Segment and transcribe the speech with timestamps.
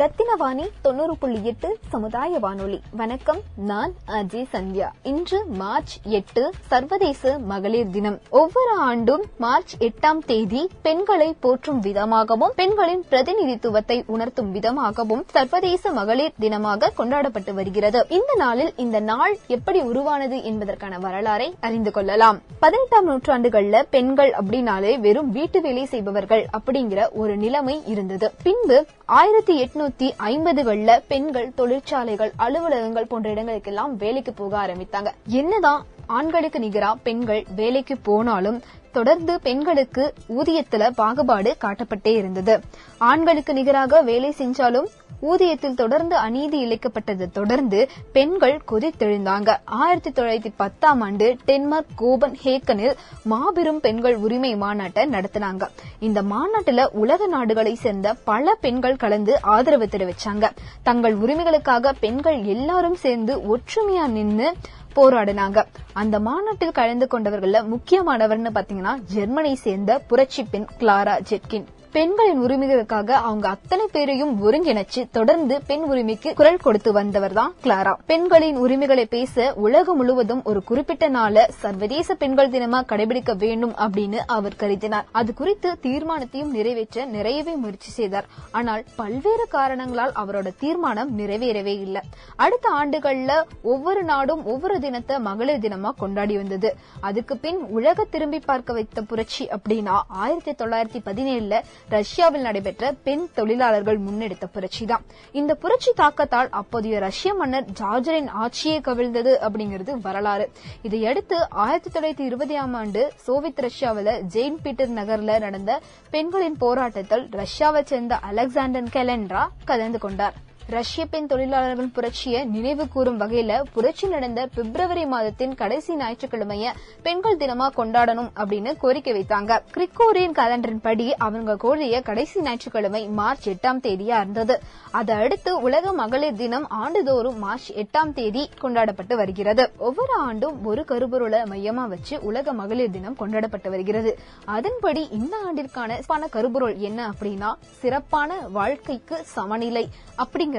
[0.00, 4.88] ரத்தினவாணி தொண்ணூறு புள்ளி எட்டு சமுதாய வானொலி வணக்கம் நான் அஜய் சந்தியா.
[5.02, 8.20] இன்று மார்ச் எட்டு சர்வதேச மகளிர் தினம்.
[8.30, 16.90] ஒவ்வொரு ஆண்டும் மார்ச் எட்டாம் தேதி பெண்களை போற்றும் விதமாகவும் பெண்களின் பிரதிநிதித்துவத்தை உணர்த்தும் விதமாகவும் சர்வதேச மகளிர் தினமாக
[16.96, 18.06] கொண்டாடப்பட்டு வருகிறது.
[18.08, 22.38] இந்த நாளில் இந்த நாள் எப்படி உருவானது என்பதற்கான வரலாறை அறிந்து கொள்ளலாம்.
[22.60, 28.32] பதினெட்டாம் நூற்றாண்டுகள்ல பெண்கள் அப்படின்னாலே வெறும் வீட்டு வேலை செய்பவர்கள் அப்படிங்கிற ஒரு நிலைமை இருந்தது.
[28.42, 35.10] பின்பு ஆயிரத்தி எட்நூத்தி ஐம்பதுகள்ல பெண்கள் தொழிற்சாலைகள் அலுவலகங்கள் போன்ற இடங்களுக்கெல்லாம் வேலைக்கு போக ஆரம்பித்தாங்க.
[35.26, 42.60] என்னதான் ஆண்களுக்கு நிகரா பெண்கள் வேலைக்கு போனாலும் தொடர்ந்து பெண்களுக்கு ஊதியத்துல பாகுபாடு காட்டப்பட்டே இருந்தது.
[42.98, 44.88] ஆண்களுக்கு நிகராக வேலை செஞ்சாலும்
[45.22, 49.56] ஊதியத்தில் தொடர்ந்து அநீதி இழைக்கப்பட்டதை தொடர்ந்து பெண்கள் கொதித்தெழுந்தாங்க.
[49.64, 55.62] ஆயிரத்தி தொள்ளாயிரத்தி பத்தாம் ஆண்டு டென்மார்க் கோபன் ஹேக்கனில் மாபெரும் பெண்கள் உரிமை மாநாட்டை நடத்தினாங்க.
[55.98, 60.50] இந்த மாநாட்டில் உலக நாடுகளை சேர்ந்த பல பெண்கள் கலந்து ஆதரவு தெரிவிச்சாங்க.
[60.82, 64.52] தங்கள் உரிமைகளுக்காக பெண்கள் எல்லாரும் சேர்ந்து ஒற்றுமையா நின்று
[64.96, 65.64] போராடினாங்க.
[65.92, 71.64] அந்த மாநாட்டில் கலந்து கொண்டவர்கள்ல முக்கியமானவர்னு பாத்தீங்கன்னா ஜெர்மனியை சேர்ந்த புரட்சி பெண் கிளாரா ஜெட்கின்.
[71.94, 77.92] பெண்களின் உரிமைகளுக்காக அவங்க அத்தனை பேரையும் ஒருங்கிணைச்சு தொடர்ந்து பெண் உரிமைக்கு குரல் கொடுத்து வந்தவர் தான் கிளாரா.
[78.10, 84.56] பெண்களின் உரிமைகளை பேச உலகம் முழுவதும் ஒரு குறிப்பிட்ட நாள சர்வதேச பெண்கள் தினமா கடைபிடிக்க வேண்டும் அப்படின்னு அவர்
[84.58, 85.08] கருதினார்.
[85.12, 88.28] அது குறித்து தீர்மானத்தையும் நிறைவேற்ற நிறையவே முயற்சி செய்தார்.
[88.50, 92.04] ஆனால் பல்வேறு காரணங்களால் அவரோட தீர்மானம் நிறைவேறவே இல்லை.
[92.36, 96.72] அடுத்த ஆண்டுகள்ல ஒவ்வொரு நாடும் ஒவ்வொரு தினத்தை மகளிர் தினமா கொண்டாடி வந்தது.
[97.00, 101.56] அதுக்கு பின் உலக திரும்பி பார்க்க வைத்த புரட்சி அப்படின்னா ஆயிரத்தி தொள்ளாயிரத்தி பதினேழுல
[101.90, 108.76] ரஷ்யாவில் நடைபெற்ற பெண் தொழிலாளர்கள் முன்னெடுத்த புரட்சி தான் இந்த புரட்சி தாக்கத்தால் அப்போதைய ரஷ்ய மன்னர் ஜார்ஜரின் ஆட்சியே
[108.88, 110.50] கவிழ்ந்தது அப்படிங்கிறது வரலாறு.
[110.82, 115.80] இதையடுத்து ஆயிரத்தி தொள்ளாயிரத்தி இருபதாம் ஆண்டு சோவியத் ரஷ்யாவில் ஜெயின் பீட்டர் நகர்ல நடந்த
[116.10, 120.38] பெண்களின் போராட்டத்தில் ரஷ்யாவை சேர்ந்த அலெக்சாண்டர் கெலென்ரா கலந்து கொண்டார்.
[120.70, 126.72] ரஷ்ய பெண் தொழிலாளர்கள் புரட்சியை நினைவு கூறும் வகையில புரட்சி நடந்த பிப்ரவரி மாதத்தின் கடைசி ஞாயிற்றுக்கிழமைய
[127.02, 129.58] பெண்கள் தினமா கொண்டாடணும் அப்படின்னு கோரிக்கை வைத்தாங்க.
[129.74, 134.60] கிரிக்கோரியன் கலண்டரின் படி அவங்க கோரிய கடைசி ஞாயிற்றுக்கிழமை மார்ச் எட்டாம் தேதியா இருந்தது.
[134.90, 139.70] அதை அடுத்து உலக மகளிர் தினம் ஆண்டுதோறும் மார்ச் எட்டாம் தேதி கொண்டாடப்பட்டு வருகிறது.
[139.78, 144.18] ஒவ்வொரு ஆண்டும் ஒரு கருப்பொருளை மையமா வச்சு உலக மகளிர் தினம் கொண்டாடப்பட்டு வருகிறது.
[144.44, 149.84] அதன்படி இந்த ஆண்டிற்கான கருப்பொருள் என்ன அப்படின்னா சிறப்பான வாழ்க்கைக்கு சமநிலை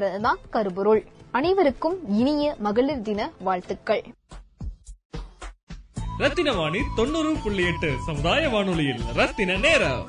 [0.02, 1.02] அப்படிங்கிறது தான் கருப்பொருள்
[1.32, 4.04] அனைவருக்கும் இனிய மகளிர் தின வாழ்த்துக்கள்.
[6.18, 9.04] ரத்தின வாணி தொண்ணூறு புள்ளி எட்டு சமுதாய வானொலியில்.
[9.16, 10.04] ரத்தின நேரம்.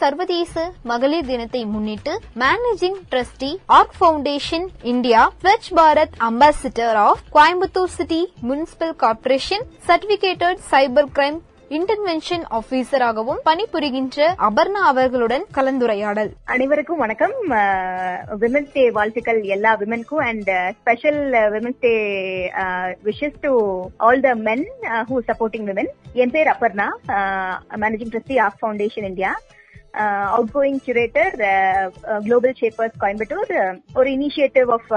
[0.00, 8.20] சர்வதேச மகளிர் தினத்தை முன்னிட்டு managing trustee Ark Foundation India Swachh Bharat ambassador of Coimbatore city
[8.48, 11.38] municipal corporation certified cyber crime
[11.76, 16.30] intervention ஆபீசராகவும் பணிபுரிகின்ற அபர்ணா அவர்களுடன் கலந்துரையாடல்.
[16.54, 17.34] அனைவருக்கும் வணக்கம்.
[18.42, 20.48] விமன்ஸ் டே வாழ்த்துக்கள் எல்லா விமனுக்கும் and
[20.78, 21.20] special
[21.54, 21.92] women's day
[23.08, 23.52] wishes to
[24.06, 24.64] all the men
[25.10, 25.90] who supporting women
[26.24, 26.88] என் பேர் Aparna
[27.84, 29.32] managing trustee of foundation India
[30.54, 31.34] outgoing curator
[32.24, 33.52] global shapers Coimbatore
[33.94, 34.90] ஒரு initiative of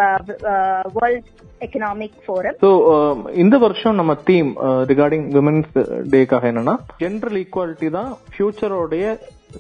[0.98, 1.30] world
[1.62, 2.70] economic forum so
[3.42, 4.50] இந்த வருஷம் நம்ம theme
[4.92, 5.74] regarding women's
[6.14, 9.06] டேக்காக என்னன்னா general equality தான் ஃபியூச்சரோடைய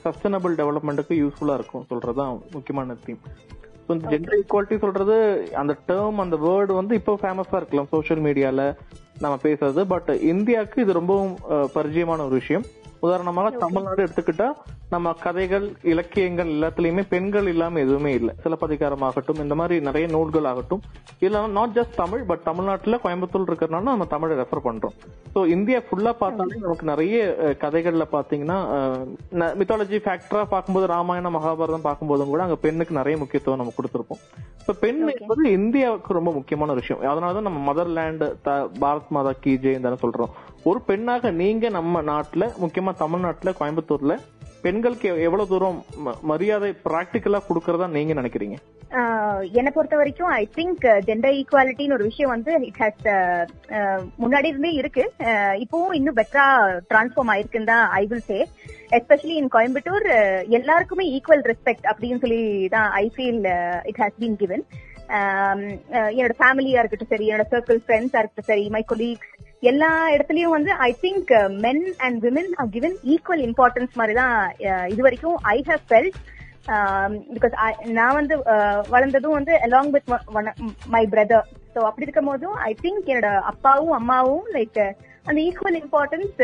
[0.06, 3.22] sustainable டெவலப்மெண்ட்டுக்கு யூஸ்ஃபுல்லா இருக்கும் சொல்றதுதான் முக்கியமான தீம்
[3.83, 5.16] ஸோ இந்த ஜென்டர் ஈக்குவாலிட்டி சொல்றது
[5.62, 8.66] அந்த டேர்ம் அந்த வேர்டு வந்து இப்போ ஃபேமஸா இருக்கலாம் சோஷியல் மீடியால
[9.22, 9.81] நம்ம பேசுறது.
[9.92, 12.63] பட் இந்தியாவுக்கு இது ரொம்பவும் அஹ், பரிச்சயமான ஒரு விஷயம்.
[13.04, 14.48] உதாரணமாக தமிழ்நாடு எடுத்துக்கிட்டா
[14.94, 18.34] நம்ம கதைகள் இலக்கியங்கள் எல்லாத்துலயுமே பெண்கள் இல்லாம எதுவுமே இல்லை.
[18.44, 20.82] சிலப்பதிகாரம் ஆகட்டும் இந்த மாதிரி நிறைய நூல்கள் ஆகட்டும்
[21.26, 24.96] இல்ல நாட் ஜஸ்ட் தமிழ் பட் தமிழ்நாட்டுல கோயம்புத்தூர் இருக்கிறனால நம்ம தமிழை ரெஃபர் பண்றோம்.
[25.34, 27.18] சோ இந்தியா ஃபுல்லா பார்த்தாலே நமக்கு நிறைய
[27.64, 28.58] கதைகள்ல பாத்தீங்கன்னா
[29.62, 34.22] மித்தாலஜி ஃபேக்டரா பார்க்கும்போது ராமாயணம் மகாபாரதம் பார்க்கும்போதும் கூட அங்க பெண்ணுக்கு நிறைய முக்கியத்துவம் நம்ம கொடுத்திருப்போம்.
[34.66, 37.02] சோ பெண் என்பது இந்தியாவுக்கு ரொம்ப முக்கியமான விஷயம்.
[37.14, 38.26] அதனாலதான் நம்ம மதர்லேண்ட்
[38.84, 40.36] பாரத் மாதா கி ஜெய் தானே சொல்றோம்.
[40.70, 44.16] ஒரு பெண்ணாக நீங்க நம்ம நாட்டுல முக்கியமா தமிழ்நாட்டுல கோயம்புத்தூர்ல
[44.63, 45.80] பெண்களுக்கு எவ்வளவு தூரம்
[46.24, 48.58] மரியாதை பிராக்டிக்கலா கொடுக்கறதா நீங்க நினைக்கிறீங்க?
[49.60, 53.44] என்னை பொறுத்த வரைக்கும் ஐ திங்க் ஜெண்டர் ஈக்குவாலிட்டின்னு ஒரு விஷயம் வந்து இட் ஹாஸ் uh,
[53.78, 55.04] uh, முன்னாடி இருந்தே இருக்கு.
[55.25, 56.48] Uh, இப்பவும் இன்னும் பெட்டரா
[56.92, 58.40] டிரான்ஸ்ஃபார்ம் ஆயிருக்குன்னு தான் I will say
[58.92, 60.08] especially in Coimbatore
[60.60, 63.42] எல்லாருக்குமே ஈக்குவல் ரெஸ்பெக்ட் அப்படின்னு சொல்லி தான் I feel
[63.92, 64.66] it has been given
[66.12, 69.31] என்னோட ஃபேமிலியா இருக்கட்டும் சரி என்னோட சர்க்கிள் ஃப்ரெண்ட்ஸா இருக்கட்டும் சரி மை கொலீக்ஸ்
[69.63, 71.31] எல்லா இடத்துலயும் வந்து I think
[71.63, 74.36] men and women have given equal importance மாதிரி தான்
[74.90, 76.18] இது வரைக்கும் ஐ ஹவ் ஃபெல்ட்
[77.36, 77.54] பிகாஸ்
[77.90, 80.10] நான் வந்து uh, வளர்ந்ததும் வந்து along with
[80.88, 84.92] my brother so அப்படி இருக்கும் போதும் ஐ திங்க் என்னோட அப்பாவும் அம்மாவும் லைக் uh,
[85.25, 86.38] அந்த equal importance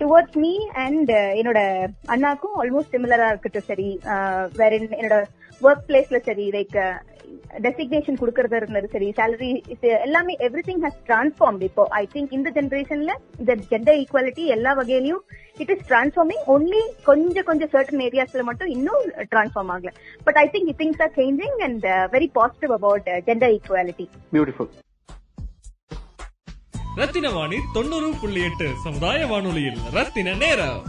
[0.00, 0.52] towards me
[0.84, 1.60] and என்னோட
[2.06, 3.88] அண்ணாக்கும் ஆல்மோஸ்ட் சிமிலரா இருக்கட்டும் சரி.
[4.12, 5.18] Uh, வேற என்னோட
[5.66, 6.76] ஒர்க் பிளேஸ்ல சரி லைக்
[7.64, 9.50] டெசிக்னேஷன் கொடுக்கறது இருந்தது சரி சேலரி
[9.98, 15.22] எல்லாமே எவ்ரி திங் ஹஸ் டிரான்ஸ்ஃபார்ம் இப்போ ஐ திங்க் இந்த ஜென்ரேஷன்ல இந்த ஜெண்டர் ஈக்குவாலிட்டி எல்லா வகையிலயும்
[15.62, 19.92] இட் இஸ் டிரான்ஸ்ஃபார்மிங் ஒன்லி கொஞ்சம் கொஞ்சம் சர்டன் ஏரியாஸ்ல மட்டும் இன்னும் டிரான்ஸ்ஃபார்ம் ஆகல.
[20.26, 21.86] But I think things are changing and
[22.16, 24.72] very positive about gender equality beautiful
[26.98, 30.82] Rathina Vani தொண்ணூறு புள்ளி எட்டு சமுதாய வானொலியில் ரத்தின நேரம்.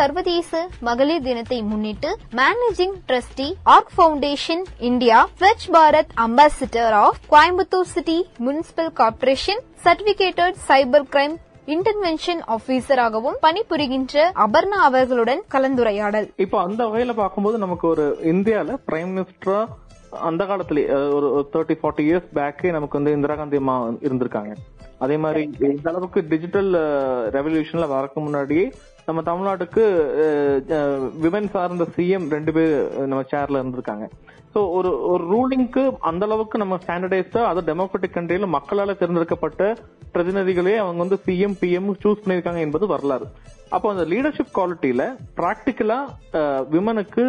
[0.00, 8.16] சர்வதேச மகளிர் தினத்தை முன்னிட்டு managing trustee Arc foundation India Swachh Bharat ambassador of Coimbatore city
[8.46, 11.36] municipal corporation certificated cyber crime
[11.74, 16.28] intervention ஆபீசராகவும் பணிபுரிகின்ற அபர்ணா அவர்களுடன் கலந்துரையாடல்.
[16.44, 19.60] இப்போ அந்த வகையில பார்க்கும்போது நமக்கு ஒரு இந்தியால பிரைம் மினிஸ்டரா
[20.28, 20.80] அந்த காலத்துல
[21.16, 23.76] ஒரு தேர்ட்டி ஃபார்ட்டி இயர்ஸ் பேக்கே நமக்கு வந்து இந்திரா காந்தி அம்மா
[24.06, 24.54] இருந்திருக்காங்க.
[25.04, 25.42] அதே மாதிரி
[25.74, 26.70] இந்த அளவுக்கு டிஜிட்டல்
[27.36, 28.64] ரெவல்யூஷன்ல வரக்கு முன்னாடியே
[29.10, 29.84] நம்ம தமிழ்நாட்டுக்கு
[31.26, 32.74] விமன் சார்ந்த சிஎம் ரெண்டு பேர்
[33.10, 34.06] நம்ம சேர்ல இருந்திருக்காங்க.
[34.54, 39.64] ஸோ ஒரு ஒரு ரூலிங்க்கு அந்த அளவுக்கு நம்ம ஸ்டாண்டர்டைஸ்டா அது டெமோக்ராட்டிக் கண்ட்ரியில மக்களால் தேர்ந்தெடுக்கப்பட்ட
[40.14, 43.26] பிரதிநிதிகளே அவங்க வந்து சிஎம் பிஎம் சூஸ் பண்ணியிருக்காங்க என்பது வரலாறு.
[43.74, 45.02] அப்போ அந்த லீடர்ஷிப் குவாலிட்டியில
[45.40, 45.98] பிராக்டிக்கலா
[46.74, 47.24] விமனுக்கு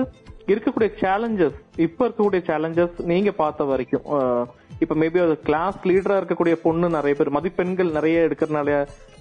[0.48, 4.06] இருக்கக்கூடிய சேலஞ்சஸ் இப்ப இருக்கக்கூடிய சேலஞ்சஸ் நீங்க பார்த்த வரைக்கும்
[4.82, 8.70] இப்ப மேபி அது கிளாஸ் லீடரா இருக்கக்கூடிய பொண்ணு நிறைய பேர் மதிப்பெண்கள் நிறைய எடுக்கிறதுனால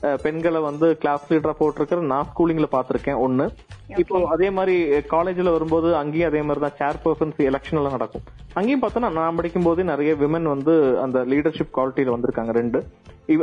[0.02, 3.46] அஹ், பெண்களை வந்து கிளாஸ் லீடரா போட்டிருக்கிற நான் ஸ்கூலிங்ல பாத்திருக்கேன் ஒண்ணு.
[3.94, 4.74] இப்போ அதே மாதிரி
[5.10, 8.24] காலேஜ்ல வரும்போது அங்கேயும் அதே மாதிரி தான் சேர் பர்சன்ஸ் எலெக்ஷன் எல்லாம் நடக்கும்.
[8.54, 12.80] அங்கேயும் பார்த்தோன்னா நான் படிக்கும் போதே நிறைய விமன் வந்து அந்த லீடர்ஷிப் குவாலிட்டியில வந்திருக்காங்க ரெண்டு.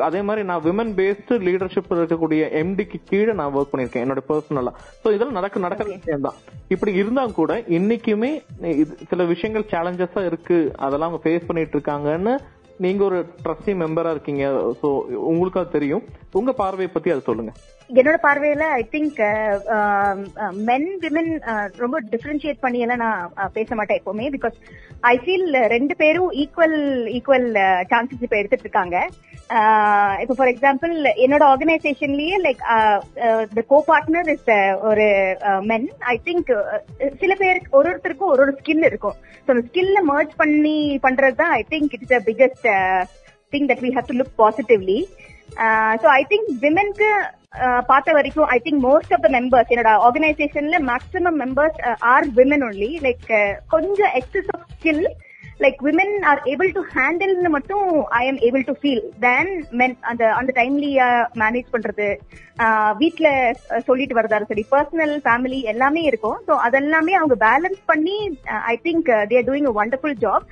[0.07, 4.73] அதே மாதிரி நான் விமன் பேஸ்டு லீடர்ஷிப் இருக்கக்கூடிய எம்டிக்கு கீழே நான் ஒர்க் பண்ணிருக்கேன் என்னோட பர்சனலா
[5.03, 6.37] சோ இதெல்லாம் நடக்க நடக்கிற விஷயம் தான்
[6.75, 8.31] இப்படி இருந்தா கூட இன்னைக்குமே
[9.11, 12.35] சில விஷயங்கள் சேலஞ்சஸா இருக்கு அதெல்லாம் அவங்க ஃபேஸ் பண்ணிட்டு இருக்காங்கன்னு
[12.85, 14.43] நீங்க ஒரு ட்ரஸ்டி மெம்பரா இருக்கீங்க
[14.81, 14.87] சோ
[15.29, 16.03] உங்களுக்கு அது தெரியும்.
[16.39, 17.51] உங்க பார்வையை பத்தி அதை சொல்லுங்க.
[17.89, 19.19] என்னோட பார்வையில ஐ திங்க்
[20.67, 21.31] மென் விமன்
[21.83, 24.57] ரொம்ப டிஃபரன்ஷியேட் பண்ணி எல்லாம் நான் uh, பேச மாட்டேன் எப்பவுமே பிகாஸ்
[25.13, 26.77] ஐ ஃபீல் ரெண்டு பேரும் ஈக்குவல்
[27.17, 27.49] ஈக்குவல்
[27.93, 28.99] சான்சஸ் இப்ப எடுத்துட்டு இருக்காங்க.
[30.21, 32.61] இப்போ ஃபார் எக்ஸாம்பிள் என்னோட ஆர்கனைசேஷன்லயே like
[33.53, 34.49] the co partner is
[34.89, 35.05] ஒரு
[35.63, 36.49] மென் ஐ திங்க்
[37.21, 39.15] சில பேருக்கு ஒரு ஒருத்தருக்கும் ஒரு ஒரு ஸ்கில் இருக்கும்.
[39.43, 42.67] ஸோ அந்த ஸ்கில்ல மர்ஜ் பண்ணி பண்றது தான் I think it's the biggest
[43.53, 44.99] thing that we have to look positively
[46.03, 47.11] so I think விமென்க்கு
[47.91, 51.79] பார்த்த வரைக்கும் I think most of the members என்னோட ஆர்கனைசேஷன்ல maximum members
[52.11, 53.25] are women only like
[53.75, 55.05] கொஞ்சம் excess of skill
[55.63, 57.85] like women are able to ஹேண்டில்னு மட்டும்
[58.17, 61.07] I am able to feel then men அந்த அந்த டைம்லியா
[61.41, 62.09] manage பண்றது.
[62.63, 63.27] ஆஹ் வீட்ல
[63.87, 66.37] சொல்லிட்டு வரதா சரி பர்சனல் ஃபேமிலி எல்லாமே இருக்கும்.
[66.47, 68.17] ஸோ அதெல்லாமே அவங்க பேலன்ஸ் பண்ணி
[68.73, 70.47] I think they're doing a wonderful job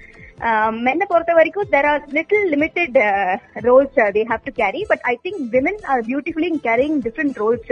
[0.86, 2.98] மென்னை பொறுத்த வரைக்கும் there are little limited
[3.68, 7.72] roles they have to carry but I think women are beautifully carrying different roles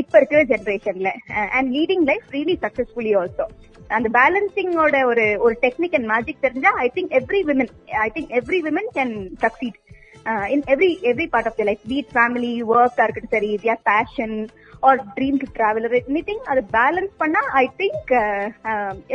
[0.00, 1.10] இப்ப இருக்கிற ஜென்ரேஷன்ல
[1.56, 3.46] and leading life really successfully also
[3.90, 7.70] அந்த பேலன்சிங்கோட ஒரு ஒரு technique and magic தெரிஞ்சா I think every women
[8.00, 9.78] I think every women can succeed
[10.54, 14.36] in every every part of the life be it family ஒர்க்கா இருக்கட்டும் சரி their passion
[14.82, 15.88] or dream to travel
[16.28, 18.12] anything அது balance பண்ணா I think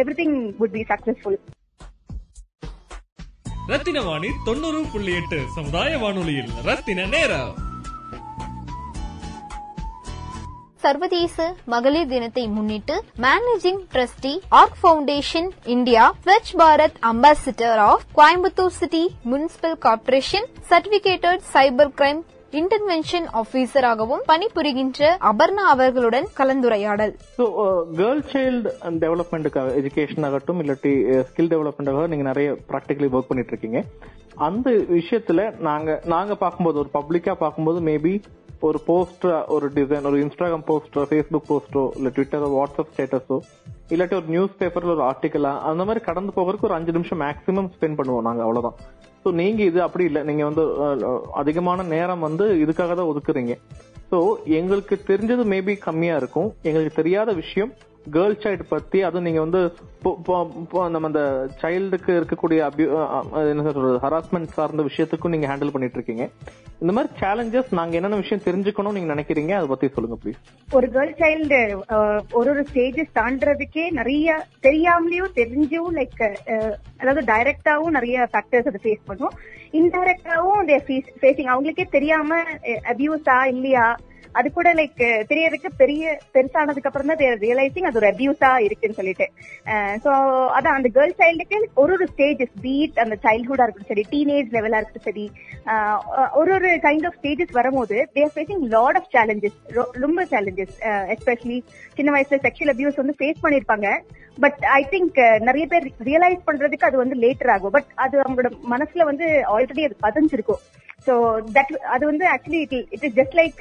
[0.22, 1.40] everything would be successful
[3.70, 7.54] Rathina Vani தொண்ணூறு புள்ளி எட்டு சமுதாய வானொலியில் ரத்தின நேரம்.
[10.86, 11.38] சர்வதேச
[11.68, 19.78] மகளிர் தினத்தை முன்னிட்டு managing trustee Arc foundation India Swachh Bharat ambassador of Coimbatore city municipal
[19.86, 22.22] corporation certificated cyber crime
[22.60, 27.14] intervention ஆபீசராகவும் பணிபுரிகின்ற அபர்ணா அவர்களுடன் கலந்துரையாடல்.
[27.38, 27.46] ஸோ
[28.00, 28.72] கேர்ள் சைல்டு
[29.04, 33.82] டெவலப்மெண்ட்டுக்காக எஜுகேஷன் ஆகட்டும் இல்லாட்டி uh, ஸ்கில் டெவலப்மெண்ட்டாக நீங்க நிறைய ப்ராக்டிகலி ஒர்க் பண்ணிட்டு இருக்கீங்க
[34.48, 38.14] அந்த விஷயத்துல நாங்க நாங்க பார்க்கும்போது ஒரு பப்ளிக்கா பார்க்கும்போது மேபி
[38.68, 43.38] ஒரு போஸ்டர் ஒரு டிசைன் ஒரு இன்ஸ்டாகிராம் போஸ்டரோ ஃபேஸ்புக் போஸ்டரோ இல்ல ட்விட்டரோ வாட்ஸ்அப் ஸ்டேட்டஸோ
[43.94, 48.00] இல்லாட்டி ஒரு நியூஸ் பேப்பர்ல ஒரு ஆர்டிக்கலா அந்த மாதிரி கடந்து போகிறதுக்கு ஒரு அஞ்சு நிமிஷம் மேக்ஸிமம் ஸ்பெண்ட்
[48.00, 48.78] பண்ணுவோம் நாங்க அவ்வளவுதான்.
[49.26, 50.22] ஸோ நீங்க இது அப்படி இல்லை.
[50.24, 50.64] நீங்க வந்து
[51.42, 53.54] அதிகமான நேரம் வந்து இதுக்காக தான் ஒதுக்குறீங்க.
[54.12, 54.18] ஸோ
[54.60, 56.50] எங்களுக்கு தெரிஞ்சது மேபி கம்மியா இருக்கும்.
[56.68, 57.72] எங்களுக்கு தெரியாத விஷயம்
[58.06, 59.62] கேர்ள் சைல்டு பத்தி அதுவும் நீங்க வந்து
[60.04, 61.22] இப்போ- நம்ம அந்த
[61.62, 62.88] சைல்டுக்கு இருக்கக்கூடிய அபியூ
[63.50, 66.26] என்ன சொல்றது ஹராஸ்மெண்ட் சார்ந்த விஷயத்துக்கும் நீங்க ஹேண்டில் பண்ணிட்டு இருக்கீங்க
[66.80, 69.52] இந்த மாதிரி சேலஞ்சஸ் நாங்க என்னென்ன விஷயம் தெரிஞ்சுக்கணும் நீங்க நினைக்கிறீங்க?
[69.52, 70.40] அதை பத்தி சொல்லுங்க ப்ளீஸ்
[70.72, 71.60] ஒரு கேர்ள் சைல்டு
[72.32, 74.30] ஒரு ஒரு ஸ்டேஜஸ் தாண்டதுக்கே நிறைய
[74.64, 76.24] தெரியாமலேயும் தெரிஞ்சும் லைக்
[76.98, 79.36] அதாவது டைரக்டாவும் நிறைய ஃபேக்டர்ஸ் அதை ஃபேஸ் பண்ணும்.
[79.72, 80.82] இன்டைரக்டாவும்
[81.22, 82.42] ஃபேஸிங் அவங்களுக்கே தெரியாம
[82.86, 83.88] அபியூஸா இல்லையா?
[84.40, 85.02] அது கூட லைக்
[85.32, 86.04] தெரியறதுக்கு பெரிய
[86.36, 89.28] பெருசானதுக்கு அப்புறம் தான் ரியலைசிங் அது ஒரு அபியூஸா இருக்குன்னு சொல்லிட்டு.
[90.06, 90.12] சோ
[90.58, 95.08] அதான் அந்த கேர்ள் சைல்டுக்கு ஒரு ஒரு ஸ்டேஜஸ் பீட் அந்த சைல்ட்ஹுட்டா இருக்கட்டும் சரி டீனேஜ் லெவலா இருக்கட்டும்
[95.10, 95.26] சரி
[96.42, 99.58] ஒரு ஒரு கைண்ட் ஆஃப் ஸ்டேஜஸ் வரும்போது they're facing lot of challenges
[100.06, 100.76] ரொம்ப சேலஞ்சஸ்
[101.16, 101.60] எஸ்பெஷலி
[101.98, 103.90] சின்ன வயசுல செக்ஷுவல் அபியூஸ் வந்து ஃபேஸ் பண்ணிருப்பாங்க
[104.44, 107.74] பட் ஐ திங்க் நிறைய பேர் ரியலைஸ் பண்றதுக்கு அது வந்து லேட்டர் ஆகும்.
[107.76, 110.64] பட் அது அவங்களோட மனசுல வந்து ஆல்ரெடி அது பதிஞ்சிருக்கும்.
[111.08, 111.14] சோ
[111.56, 113.60] தட் அது வந்து actually it it is just like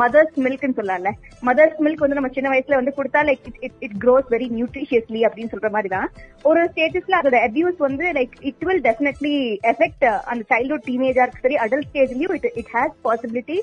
[0.00, 1.10] mother's milk சொல்லலாம்ல
[1.42, 5.20] மதர்ஸ் மில்க் வந்து நம்ம சின்ன வயசுல வந்து கொடுத்தா like it it it grows very nutritiously
[5.26, 6.08] அப்படின்னு சொல்ற மாதிரி தான்.
[6.44, 9.34] ஒரு ஸ்டேஜஸ்ல அதோட அபியூஸ் வந்து like it will definitely
[9.72, 13.58] affect அந்த சைல்ட்ஹுட் டீனேஜா இருக்கு சரி adult ஸ்டேஜ்லயும் it it has possibility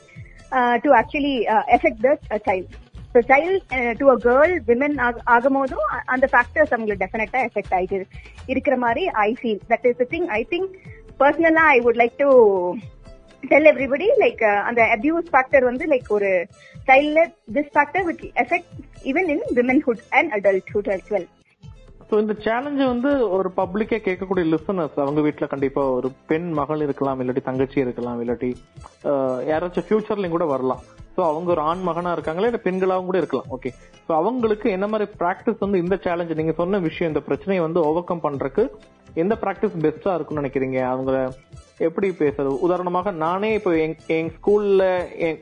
[0.83, 1.35] to actually
[1.77, 2.13] affect the
[2.47, 2.73] child
[3.13, 3.63] so child
[3.97, 4.97] to a girl women
[5.33, 7.99] ஆகும் போதும் அந்த ஃபேக்டர்ஸ் அவங்களுக்கு டெஃபினட்டா எஃபெக்ட் ஆயிட்டு
[8.47, 10.71] இருக்கிற மாதிரி I feel that is thing I think
[11.19, 12.29] பர்சனலா I would like to
[13.51, 16.31] tell everybody like அந்த அபியூஸ் ஃபேக்டர் வந்து லைக் ஒரு
[16.89, 17.21] சைல்ட்ல
[17.57, 18.73] this factor will affect
[19.11, 21.29] even in womanhood and adulthood as well
[22.09, 27.21] so இந்த சேலஞ்ச் வந்து ஒரு பப்ளிக்கே கேட்கக்கூடிய லிசனர்ஸ் அவங்க வீட்ல கண்டிப்பா ஒரு பெண் மகள் இருக்கலாம்
[27.21, 28.49] இல்லாட்டி தங்கச்சி இருக்கலாம் இல்லாட்டி
[29.11, 30.81] uh, யாராச்சும் ஃபியூச்சர்லையும் கூட வரலாம்.
[31.15, 33.49] ஸோ அவங்க ஒரு ஆண் மகனா இருக்காங்களா இல்லை பெண்களாகவும் கூட இருக்கலாம்.
[33.55, 33.69] ஓகே
[34.05, 38.07] ஸோ அவங்களுக்கு என்ன மாதிரி ப்ராக்டிஸ் வந்து இந்த சேலஞ்ச் நீங்க சொன்ன விஷயம் இந்த பிரச்சனையை வந்து ஓவர்
[38.09, 38.65] கம் பண்றதுக்கு
[39.23, 40.79] எந்த ப்ராக்டிஸ் பெஸ்ட்டாக இருக்கும்னு நினைக்கிறீங்க?
[40.93, 41.17] அவங்கள
[41.77, 42.59] எப்படி பேசுறது?
[42.59, 44.83] உதாரணமாக நானே இப்போ எங் என் ஸ்கூல்ல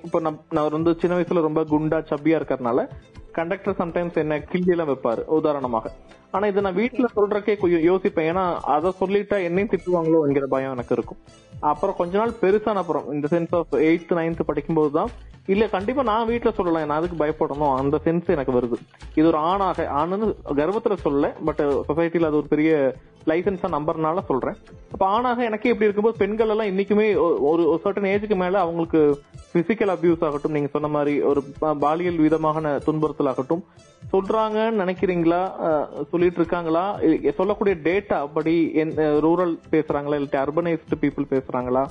[0.04, 2.88] இப்போ நான் நான் வந்து சின்ன வயசுல ரொம்ப குண்டா சப்பியா இருக்கிறதுனால
[3.32, 5.92] கண்டக்டர் சம்டைம்ஸ் என்ன கிள்ளி எல்லாம் வைப்பாரு உதாரணமாக.
[6.32, 7.54] ஆனா இதை நான் வீட்டுல சொல்றக்கே
[7.90, 8.28] யோசிப்பேன்.
[8.32, 8.44] ஏன்னா
[8.76, 11.18] அதை சொல்லிட்டா என்னையும் திட்டுவாங்களோ என்கிற பயம் எனக்கு இருக்கும்.
[11.60, 15.12] அப்புறம் கொஞ்ச நாள் பெருசான அப்புறம் இந்த சென்ஸ் ஆஃப் எயித்து நைன்த் படிக்கும்போது தான்
[15.46, 16.88] இல்ல கண்டிப்பா நான் வீட்டுல சொல்லலாம்.
[16.88, 17.76] நான் அதுக்கு பயப்படணும்.
[17.76, 18.78] அந்த சென்ஸ் எனக்கு வருது.
[19.16, 20.28] இது ஒரு ஆணாக ஆணுன்னு
[20.60, 22.96] கர்வத்துல சொல்லல பட் சொசைட்டில அது ஒரு பெரிய
[23.26, 24.56] லைசன்ஸா நம்புறதுனால சொல்றேன்.
[24.92, 27.08] அப்ப ஆணாக எனக்கே எப்படி இருக்கும்போது பெண்கள் எல்லாம் இன்னைக்குமே
[27.50, 29.02] ஒரு சர்டன் ஏஜுக்கு மேல அவங்களுக்கு
[29.54, 31.42] பிசிக்கல் அபியூஸ் ஆகட்டும் நீங்க சொன்ன மாதிரி ஒரு
[31.80, 33.64] பாலியல் விதமான துன்புறுத்தல் ஆகட்டும்
[34.14, 35.42] சொல்றாங்கன்னு நினைக்கிறீங்களா?
[36.12, 36.86] சொல்லிட்டு இருக்காங்களா
[37.40, 38.54] சொல்லக்கூடிய டேட்டா அப்படி
[39.26, 40.18] ரூரல் பேசுறாங்களா?
[40.22, 41.84] இல்ல அர்பனைஸ்டு பீப்புள் பேசுறாங்களா?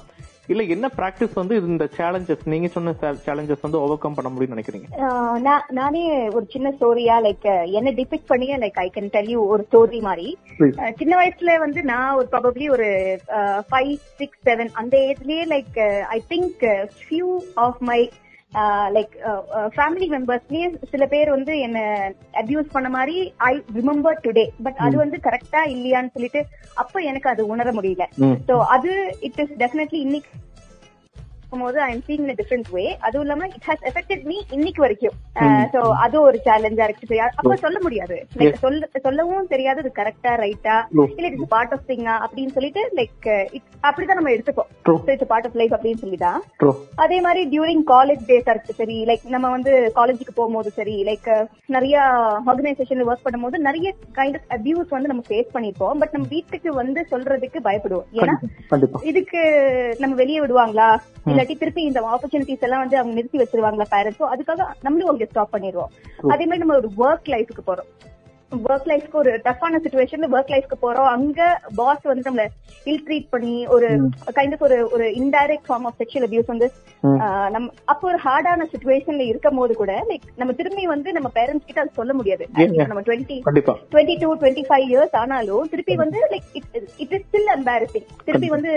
[0.53, 2.95] இல்ல என்ன பிராக்டிஸ் வந்து இந்த சேலஞ்சஸ் நீங்க சொன்ன
[3.27, 4.89] சேலஞ்சஸ் வந்து ஓவர் கம் பண்ண முடியும்னு நினைக்கிறீங்க?
[5.47, 6.03] நான் நானே
[6.37, 7.47] ஒரு சின்ன ஸ்டோரியா லைக்
[7.79, 10.27] என்ன டிபிக் பண்ணியே like I can tell you ஒரு ஸ்டோரி மாதிரி.
[11.01, 12.89] சின்ன வயசுல வந்து நான் ஒரு ப்ராபப்ளி ஒரு
[13.71, 15.79] ஃபைவ் சிக்ஸ் செவன் அந்த ஏஜ்லயே like
[16.17, 16.65] I think
[17.05, 18.01] few of my
[18.93, 19.13] like
[19.75, 21.79] family மெம்பர்ஸ்லயே சில பேர் வந்து என்ன
[22.35, 26.43] அபியூஸ் பண்ண மாதிரி ஐ ரிமெம்பர் டுடே பட் அது வந்து கரெக்டா இல்லையான்னு சொல்லிட்டு
[26.75, 28.07] அப்ப எனக்கு அது உணர முடியல.
[28.49, 30.31] சோ அது இட் இஸ் டெஃபினெட்லி இன்னைக்கு
[31.59, 35.17] போது I am seeing different way அதுவும் இல்லாம இட் ஹாஸ் எஃபெக்டட் மீ இன்னைக்கு வரைக்கும்.
[35.73, 37.21] சோ அது ஒரு சேலஞ்சா இருக்கு.
[37.39, 38.27] அப்ப சொல்ல முடியாது.
[38.39, 40.77] லைக் சொல்ல சொல்லவும் தெரியாது அது கரெக்டா ரைட்டா.
[41.17, 43.29] இல்ல இட்ஸ் பார்ட் ஆஃப் திங்கா அப்படின்னு சொல்லிட்டு லைக்
[43.89, 44.71] அப்படிதான் நம்ம எடுத்துப்போம்.
[45.07, 46.41] இட்ஸ் பார்ட் ஆஃப் லைஃப் அப்படின்னு சொல்லிதான்.
[46.95, 48.79] அதே மாதிரி டியூரிங் காலேஜ் டேஸா இருக்கு.
[48.81, 51.31] சரி லைக் நம்ம வந்து காலேஜுக்கு போகும்போது சரி லைக்
[51.67, 51.99] நிறைய
[52.47, 57.07] ஆர்கனைசேஷன்ல ஒர்க் பண்ணும்போது நிறைய கைண்ட் ஆஃப் அபியூஸ் வந்து நம்ம ஃபேஸ் பண்ணிருப்போம் பட் நம்ம வீட்டுக்கு வந்து
[57.11, 58.09] சொல்றதுக்கு பயப்படுவோம்.
[58.13, 58.37] ஏன்னா
[59.03, 59.41] இதுக்கு
[59.99, 60.89] நம்ம வெளியே விடுவாங்களா?
[61.41, 65.93] இல்லாட்டி திருப்பி இந்த ஆப்பர்ச்சுனிட்டிஸ் எல்லாம் வந்து அவங்க நிறுத்தி வச்சிருவாங்களா பேரண்ட்ஸோ அதுக்காக நம்மளும் அவங்க ஸ்டாப் பண்ணிடுவோம்.
[66.33, 67.91] அதே மாதிரி நம்ம ஒரு ஒர்க் லைஃப்க்கு போறோம்.
[68.65, 71.09] ஒர்க் லைஃப்க்கு ஒரு டஃப்பான சுச்சுவேஷன்ல ஒர்க் லைஃப்க்கு போறோம்.
[71.11, 71.41] அங்க
[71.77, 72.45] பாஸ் வந்து நம்மள
[72.87, 73.89] இல் ட்ரீட் பண்ணி ஒரு
[74.37, 76.69] கைண்ட் ஆஃப் ஒரு ஒரு indirect form of sexual abuse வந்து
[77.03, 81.69] ஆஹ், நம்ம அப்போ ஒரு ஹார்டான சுச்சுவேஷன்ல இருக்கும் போது கூட லைக் நம்ம திரும்பி வந்து நம்ம பேரண்ட்ஸ்
[81.69, 82.45] கிட்ட அது சொல்ல முடியாது.
[82.85, 83.39] நம்ம twenty
[83.93, 86.51] twenty two twenty five years ஆனாலும் திருப்பி வந்து like
[86.99, 88.75] it is still embarrassing திருப்பி வந்து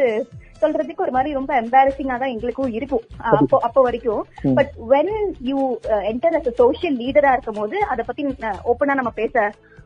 [0.63, 3.03] சொல்றதுக்கு ஒரு மாதிரி ரொம்ப எம்பாரசிங்கா தான் எங்களுக்கும் இருக்கும்.
[3.33, 4.23] அப்போ அப்போ வரைக்கும்.
[4.55, 5.59] But when you
[6.09, 8.23] enter as social லீடரா இருக்கும் போது அதை பத்தி
[8.65, 9.35] ஓப்பனா நம்ம பேச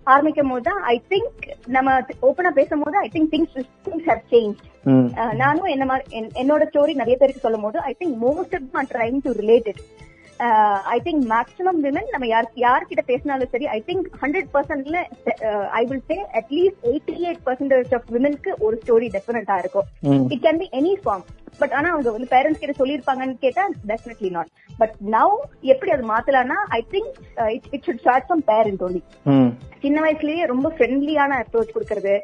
[0.07, 3.55] ஆரம்பிக்கும் போது தான் ஐ திங்க் நம்ம ஓப்பனா பேசும் போது I think things
[3.85, 4.59] things have change
[5.35, 8.89] நானும் என்ன மாதிரி என்- என்னோட ஸ்டோரி நிறைய பேருக்கு சொல்லும் போது I think most of are
[8.91, 9.81] trying to relate it
[10.95, 14.97] I think maximum women நம்ம யார் யார்கிட்ட பேசினாலும் சரி I think hundred பர்சன்ட்ல
[15.79, 19.87] I will say at least eighty eight percentage of விமனுக்கு ஒரு ஸ்டோரி டெஃபினட்டா இருக்கும்.
[20.35, 21.25] It can be any form
[21.59, 26.57] but ஆனா அவங்க வந்து பேரண்ட்ஸ் கிட்ட சொல்லிருப்பாங்கன்னு கேட்டா டெஃபினெட்லி நாட் பட் நவ் எப்படி அது மாத்தலாம்னா
[26.69, 27.11] I think
[27.69, 28.83] it should start from parent
[29.23, 29.49] hmm.
[29.79, 32.19] சின்ன வயசுலயே ரொம்ப ஃப்ரெண்ட்லியான அப்ரோச் கொடுக்கறது.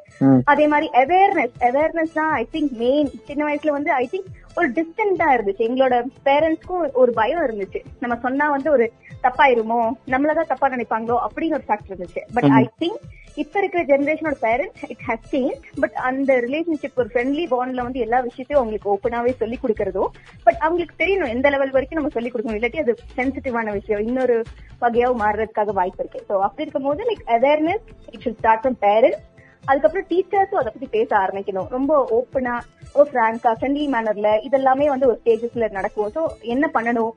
[0.45, 5.27] அதே மாதிரி அவேர்னஸ் அவேர்னஸ் தான் ஐ திங்க் மெயின் சின்ன வயசுல வந்து ஐ திங்க் ஒரு டிஸ்டன்டா
[5.35, 5.63] இருந்துச்சு.
[5.67, 7.83] எங்களோட பேரண்ட்ஸ்க்கும் ஒரு பயம் இருந்துச்சு.
[7.99, 8.91] நம்ம சொன்னா வந்து ஒரு
[9.23, 12.23] தப்பாயிருமோ நம்மளதான் தப்பா நினைப்பாங்களோ அப்படின்னு ஒரு ஃபேக்டர் இருந்துச்சு.
[12.33, 13.01] பட் ஐ திங்க்
[13.41, 18.19] இப்ப இருக்கிற ஜெனரேஷனோட parents it has change but அந்த ரிலேஷன்ஷிப் ஒரு ஃப்ரெண்ட்லி பாண்ட்ல வந்து எல்லா
[18.27, 20.03] விஷயத்தையும் அவங்களுக்கு ஓப்பனாவே சொல்லி கொடுக்கறதோ
[20.43, 22.59] பட் அவங்களுக்கு தெரியணும் எந்த லெவல் வரைக்கும் நம்ம சொல்லி கொடுக்கணும்.
[22.59, 24.37] இல்லாட்டி அது சென்சிட்டிவான விஷயம் இன்னொரு
[24.81, 26.21] வகையாவும் மாறுறதுக்காக வாய்ப்பு இருக்கு.
[26.29, 29.23] ஸோ அப்படி இருக்கும்போது like awareness it should start from parents
[29.69, 31.69] அதுக்கப்புறம் டீச்சர்ஸும் அதை பத்தி பேச ஆரம்பிக்கணும்.
[31.75, 32.55] ரொம்ப ஓப்பனா
[32.97, 36.11] ஒரு ஃப்ராங்கா ஃப்ரெண்ட்லி மேனர்ல இதெல்லாமே வந்து ஒரு ஸ்டேஜஸ்ல நடக்கும்.
[36.15, 37.13] ஸோ என்ன பண்ணணும்?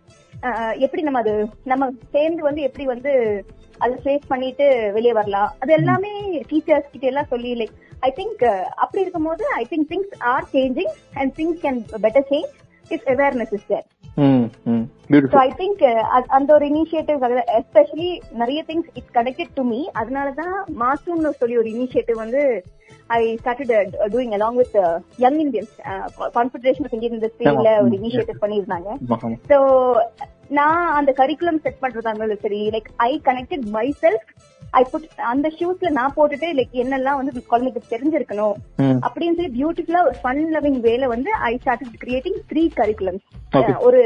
[0.84, 1.34] எப்படி நம்ம அது
[1.72, 1.84] நம்ம
[2.14, 3.12] சேர்ந்து வந்து எப்படி வந்து
[3.84, 5.50] அதை ஃபேஸ் பண்ணிட்டு வெளியே வரலாம்?
[5.62, 6.12] அது எல்லாமே
[6.50, 7.74] டீச்சர்ஸ் கிட்ட எல்லாம் சொல்லி லைக்
[8.08, 8.44] ஐ திங்க்
[8.84, 12.54] அப்படி இருக்கும்போது ஐ think things are changing and things can better change
[12.94, 13.86] if awareness is there
[15.26, 15.82] so I think
[16.36, 17.20] அந்த ஒரு இனிஷியேட்டிவ்
[17.58, 22.42] எஸ்பெஷலி நிறைய things it's connected to me அதனாலதான் மாசூம்னு சொல்லி ஒரு இனிஷியேட்டிவ் வந்து
[23.10, 23.72] I started
[24.14, 24.76] doing along with
[25.18, 25.74] young Indians
[26.36, 28.88] confederation of Indian இண்டஸ்ட்ரியில ஒரு initiative பண்ணியிருந்தாங்க.
[29.50, 29.58] சோ
[30.50, 34.26] நான் அந்த கரிக்குலம் செட் பண்றதா இருந்தாலும் சரி like I connected my self
[34.70, 38.56] I put அந்த ஷூஸ்ல நான் போட்டுட்டு லைக் என்னெல்லாம் வந்து குழந்தைக்கு தெரிஞ்சிருக்கணும்
[39.02, 43.24] அப்படின்னு சொல்லி பியூட்டிஃபுல்லா ஒரு ஃபன் லவிங் வேல வந்து I started creating three curriculums.
[43.80, 44.00] ஒரு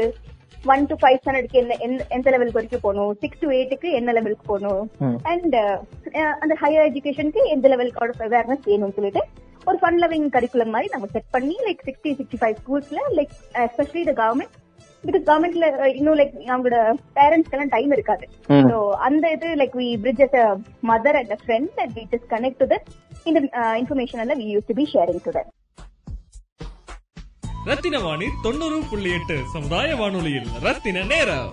[0.65, 1.75] ஒன் டு ஃபைவ் ஸ்டாண்டர்டுக்கு என்ன
[2.09, 4.83] எந்த- லெவலுக்கு வரைக்கும் போகணும் சிக்ஸ் டு எயிட்டுக்கு என்ன லெவலுக்கு போகணும்.
[5.23, 5.55] அண்ட்
[6.39, 9.23] அந்த ஹையர் எஜுகேஷனுக்கு எந்த லெவலுக்கு அவேர்னஸ் வேணும்னு சொல்லிட்டு
[9.65, 13.33] ஒரு ஃபன் லவிங் கரிக்குலம் மாதிரி நம்ம செட் பண்ணி like sixty sixty five ஸ்கூல்ஸ்ல like
[13.65, 14.55] especially the government
[15.03, 15.67] because கவர்மெண்ட்ல
[15.99, 16.79] இன்னும் லைக் அவங்களோட
[17.17, 18.25] பேரண்ட்ஸ்க்கு எல்லாம் டைம் இருக்காது.
[18.71, 18.77] ஸோ
[19.07, 20.45] அந்த இது like we bridge as a
[20.91, 22.87] mother and a friend and we just connect to that
[23.31, 23.39] இந்த
[23.81, 25.49] இன்ஃபர்மேஷன் எல்லாம் we use to be sharing to that
[27.69, 31.51] Rathina Vani தொண்ணூறு புள்ளி எட்டு சமுதாய வானொலியில் ரத்தின நேரம்.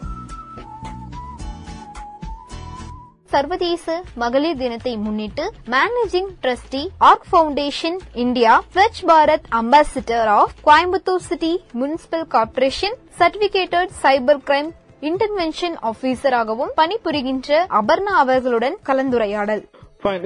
[3.39, 3.87] சர்வதேச
[4.21, 12.25] மகளிர் தினத்தை முன்னிட்டு managing trustee Arc foundation India Swachh Bharat ambassador of Coimbatore city municipal
[12.35, 14.71] corporation certificated cyber crime
[15.03, 19.63] intervention ஆபீசராகவும் பணிபுரிகின்ற அபர்ணா அவர்களுடன் கலந்துரையாடல்.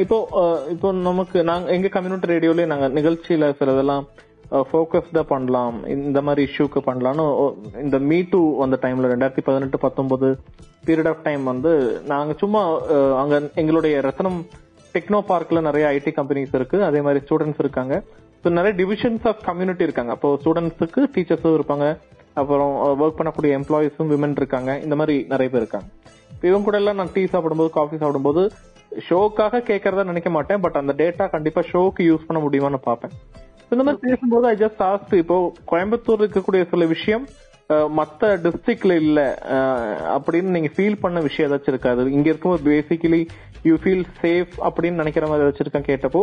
[0.05, 0.19] இப்போ
[0.75, 4.07] இப்போ நமக்கு நாங்க எங்க கம்யூனிட்டி ரேடியோலயே நாங்க நிகழ்ச்சியில சிலதெல்லாம்
[4.57, 5.77] Uh, ஃபோக்கஸ்டா பண்ணலாம்.
[6.07, 7.25] இந்த மாதிரி இஷ்யூக்கு பண்ணலாம்னு
[7.85, 10.29] இந்த மீ டூ அந்த டைம்ல ரெண்டாயிரத்தி பதினெட்டு பத்தொன்பது
[10.87, 11.71] பீரியட் ஆஃப் டைம் வந்து
[12.11, 12.63] நாங்க சும்மா
[13.21, 14.37] அங்கே அங்க எங்களுடைய ரத்னம்
[14.95, 16.79] டெக்னோ பார்க்ல நிறைய ஐடி கம்பெனிஸ் இருக்கு.
[16.89, 17.97] அதே மாதிரி ஸ்டூடெண்ட்ஸ் இருக்காங்க.
[18.43, 20.13] ஸோ நிறைய டிவிஷன்ஸ் ஆஃப் கம்யூனிட்டி இருக்காங்க.
[20.17, 21.87] அப்போ ஸ்டூடெண்ட்ஸுக்கு டீச்சர்ஸும் இருப்பாங்க.
[22.41, 24.73] அப்புறம் ஒர்க் பண்ணக்கூடிய எம்ப்ளாயிஸும் விமன் இருக்காங்க.
[24.87, 25.89] இந்த மாதிரி நிறைய பேர் இருக்காங்க.
[26.49, 28.45] இவங்க கூட எல்லாம் நான் டீ சாப்பிடும்போது காஃபி சாப்பிடும்போது
[29.09, 30.63] ஷோக்காக கேட்கறதா நினைக்க மாட்டேன்.
[30.67, 33.15] பட் அந்த டேட்டா கண்டிப்பா ஷோக்கு யூஸ் பண்ண முடியுமான்னு பார்ப்பேன்.
[33.71, 35.37] இந்த மாதிரி பேசும்போது ஐ ஜஸ்ட் ஆஸ்ட் இப்போ
[35.73, 37.25] கோயம்புத்தூர் இருக்கக்கூடிய சில விஷயம்
[37.99, 39.21] மத்த டிஸ்ட்ரிக்ட்ல இல்ல.
[40.15, 42.03] அப்படின்னு நீங்க ஃபீல் பண்ண விஷயம் ஏதாச்சும் இருக்காது.
[42.17, 43.21] இங்க இருக்கும்போது பேசிக்கலி
[43.69, 46.23] யூ ஃபீல் சேஃப் அப்படின்னு நினைக்கிற மாதிரி ஏதாச்சும் இருக்கா கேட்டப்போ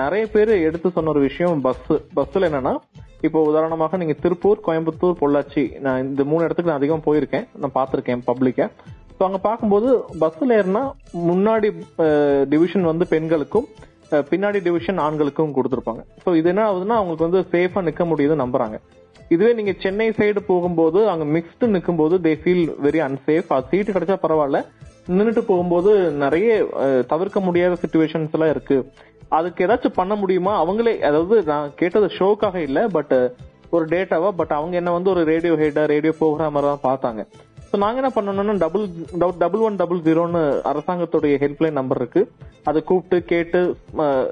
[0.00, 2.74] நிறைய பேர் எடுத்து சொன்ன ஒரு விஷயம் பஸ் பஸ்ல என்னன்னா
[3.26, 7.46] இப்போ உதாரணமாக நீங்க திருப்பூர் கோயம்புத்தூர் பொள்ளாச்சி நான் இந்த மூணு இடத்துக்கு நான் அதிகம் போயிருக்கேன்.
[7.62, 8.70] நான் பார்த்திருக்கேன் பப்ளிக்க
[9.18, 9.88] ஸோ அங்க பார்க்கும்போது
[10.20, 10.82] பஸ்ல ஏறினா
[11.30, 11.68] முன்னாடி
[12.52, 13.68] டிவிஷன் வந்து பெண்களுக்கும்
[14.30, 16.02] பின்னாடி டிவிஷன் ஆண்களுக்கும் கொடுத்துருப்பாங்க.
[16.24, 18.78] ஸோ இது என்ன ஆகுதுன்னா அவங்களுக்கு வந்து சேஃபா நிக்க முடியுதுன்னு நம்புறாங்க.
[19.34, 23.96] இதுவே நீங்க சென்னை சைடு போகும்போது அங்க மிக்ஸ்டு நிற்கும் போது தே ஃபீல் வெரி அன்சேஃப் அது சீட்டு
[23.96, 24.60] கிடைச்சா பரவாயில்ல.
[25.16, 25.90] நின்றுட்டு போகும்போது
[26.22, 26.48] நிறைய
[27.12, 28.78] தவிர்க்க முடியாத சுச்சுவேஷன்ஸ் எல்லாம் இருக்கு.
[29.38, 30.52] அதுக்கு ஏதாச்சும் பண்ண முடியுமா?
[30.62, 33.14] அவங்களே அதாவது நான் கேட்டது ஷோக்காக இல்ல பட்
[33.76, 37.22] ஒரு டேட்டாவா பட் அவங்க என்ன வந்து ஒரு ரேடியோ ஹெட்டா ரேடியோ ப்ரோக்ராமரா பார்த்தாங்க.
[37.70, 38.84] ஸோ நாங்க என்ன பண்ணோம்னா டபுள்
[39.42, 42.22] டபுள் ஒன் டபுள் ஜீரோன்னு அரசாங்கத்துடைய ஹெல்ப்லைன் நம்பர் இருக்கு.
[42.68, 43.60] அதை கூப்பிட்டு கேட்டு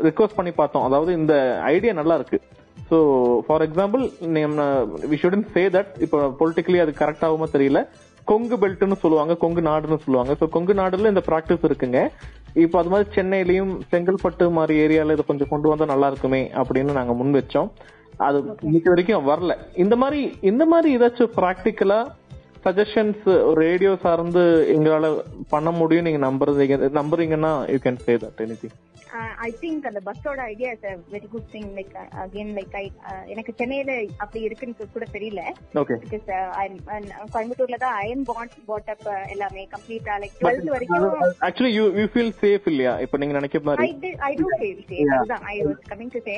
[0.08, 0.86] ரிக்வஸ்ட் பண்ணி பார்த்தோம்.
[0.88, 1.34] அதாவது இந்த
[1.74, 2.38] ஐடியா நல்லா இருக்கு.
[2.90, 2.98] So
[3.46, 4.02] for example
[5.10, 7.80] we shouldn't say that இப்போ பொலிட்டிக்கலி அது கரெக்ட் ஆகுமா தெரியல.
[8.30, 10.32] கொங்கு பெல்ட்னு சொல்லுவாங்க கொங்கு நாடுன்னு சொல்லுவாங்க.
[10.40, 12.00] ஸோ கொங்கு நாடுல இந்த ப்ராக்டிஸ் இருக்குங்க.
[12.64, 17.14] இப்போ அது மாதிரி சென்னையிலயும் செங்கல்பட்டு மாதிரி ஏரியால இதை கொஞ்சம் கொண்டு வந்தா நல்லா இருக்குமே அப்படின்னு நாங்க
[17.18, 17.68] முன் வச்சோம்.
[18.26, 19.54] அது இன்னைக்கு வரைக்கும் வரல.
[19.84, 20.20] இந்த மாதிரி
[20.50, 22.00] இந்த மாதிரி ஏதாச்சும் ப்ராக்டிக்கலா
[22.64, 24.42] சஜஷன்ஸ் ரேடியோ uh, சார்ந்து
[24.74, 25.06] எங்களால
[25.48, 28.56] பண்ண முடியும் நீங்க நம்புறீங்க நம்புறீங்கன்னா you can say that any
[29.38, 31.92] I think அந்த பஸ்ஸோட idea is very good thing like
[32.22, 32.84] again like I
[33.26, 35.42] எனக்கு சென்னையில அப்படி இருக்குன்னு கூட தெரியல.
[36.04, 36.26] பிகாஸ்
[37.34, 41.06] கோயம்புத்தூர்ல தான் ஐ எம் பாட் பாட் அப் எல்லாமே கம்ப்ளீட்டா லைக் டுவெல்த் வரைக்கும்
[41.48, 42.94] actually you you feel safe இல்லையா?
[42.98, 44.12] இப்ப நீங்க நினைக்கிற ஐ மாதிரி.
[44.28, 45.10] I do feel safe.
[45.16, 45.44] அதுதான்.
[45.46, 46.36] I was coming to say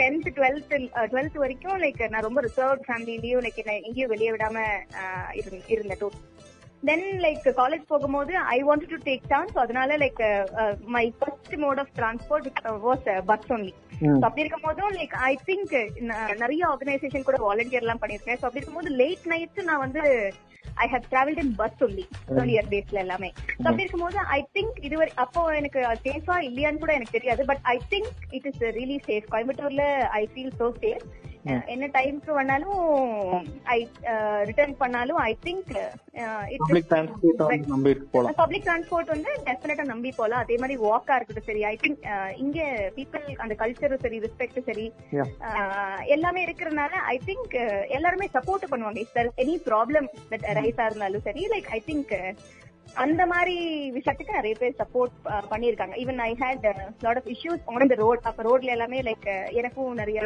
[0.00, 0.74] tenth twelfth
[1.12, 4.56] twelfth வரைக்கும் லைக் நான் ரொம்ப ரிசர்வ் ஃபேமிலிலயும் லைக் என்ன எங்கேயும் வெளியே விடாம
[5.34, 6.16] இருந்தேன்.
[6.88, 10.22] தென் லைக் காலேஜ் போகும்போது I want to take chance அதனால like
[10.96, 12.48] my first mode of transport
[12.86, 13.72] was bus only
[14.26, 15.74] அப்படி இருக்கும் போதும் லைக் ஐ திங்க்
[16.42, 20.02] நிறைய ஆர்கனைசேஷன் கூட வாலண்டியர் எல்லாம் பண்ணிருக்கேன் So அப்படி இருக்கும்போது லேட் நைட்ஸ் நான் வந்து
[20.84, 22.04] I have travelled in bus only
[22.54, 23.28] year டேஸ்ல எல்லாமே.
[23.66, 27.42] அப்படி இருக்கும்போது ஐ திங்க் இதுவரை அப்போ எனக்கு சேஃபா இல்லையான்னு கூட எனக்கு தெரியாது.
[27.50, 29.86] But I think it is really safe கோயம்புத்தூர்ல
[30.20, 31.06] ஐ ஃபீல் சோ சேஃப்
[31.72, 32.80] என்ன டைம்க்கு வேணாலும்
[33.68, 33.78] ஐ
[34.44, 35.70] ரிட்டர்ன் பண்ணாலும் ஐ திங்க்
[36.62, 38.36] பப்ளிக் டிரான்ஸ்போர்ட் வந்து நம்பிட்டு போலாம்.
[38.36, 40.42] பப்ளிக் டிரான்ஸ்போர்ட் வந்து டெஃபினட்டா நம்பி போலாம்.
[40.42, 41.64] அதே மாதிரி வாக்கா இருக்கட்டும் சரி.
[41.64, 42.02] ஐ திங்க்
[42.36, 42.58] இங்க
[42.96, 44.86] பீப்புள் அந்த கல்ச்சரும் சரி ரெஸ்பெக்ட் சரி.
[45.48, 47.56] அஹ், எல்லாமே இருக்கிறதுனால ஐ திங்க்
[47.96, 49.00] எல்லாருமே சப்போர்ட் பண்ணுவாங்க.
[49.04, 52.14] If there any problem that ரைஸா இருந்தாலும் சரி லைக் ஐ திங்க்
[52.96, 53.54] அந்த மாதிரி
[53.94, 55.14] விஷயத்துக்கு நிறைய பேர் சப்போர்ட்
[55.50, 56.66] பண்ணிருக்காங்க even I had
[57.02, 60.20] lot of issues on the road அப்ப ரோட்ல எல்லாமே லைக் எனக்கும் நிறைய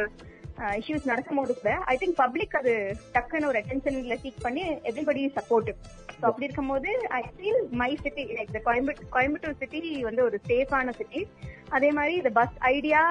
[0.61, 2.73] Uh, இஷ்யூஸ் நடக்கும் போது கூட ஐ திங்க் பப்ளிக் அது
[3.15, 5.71] டக்குன்னு ஒரு அட்டென்ஷன்ல சீக் பண்ணி எவ்ரிபடி சப்போர்ட்
[6.11, 11.23] ஸோ அப்படி இருக்கும்போது I feel my city like Coimbatore Coimbatore city வந்து ஒரு சேஃபான சிட்டி
[11.71, 13.03] அதே மாதிரி இந்த பஸ் ஐடியா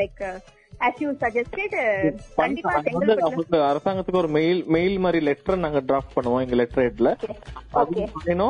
[0.00, 0.20] லைக்
[2.72, 7.16] அவங்களுக்கு அரசாங்கத்துக்கு ஒரு மெயில் மெயில் மாதிரி லெட்டர் நாங்க டிராஃப்ட் பண்ணுவோம் எங்க லெட்டர் ஹெட்ல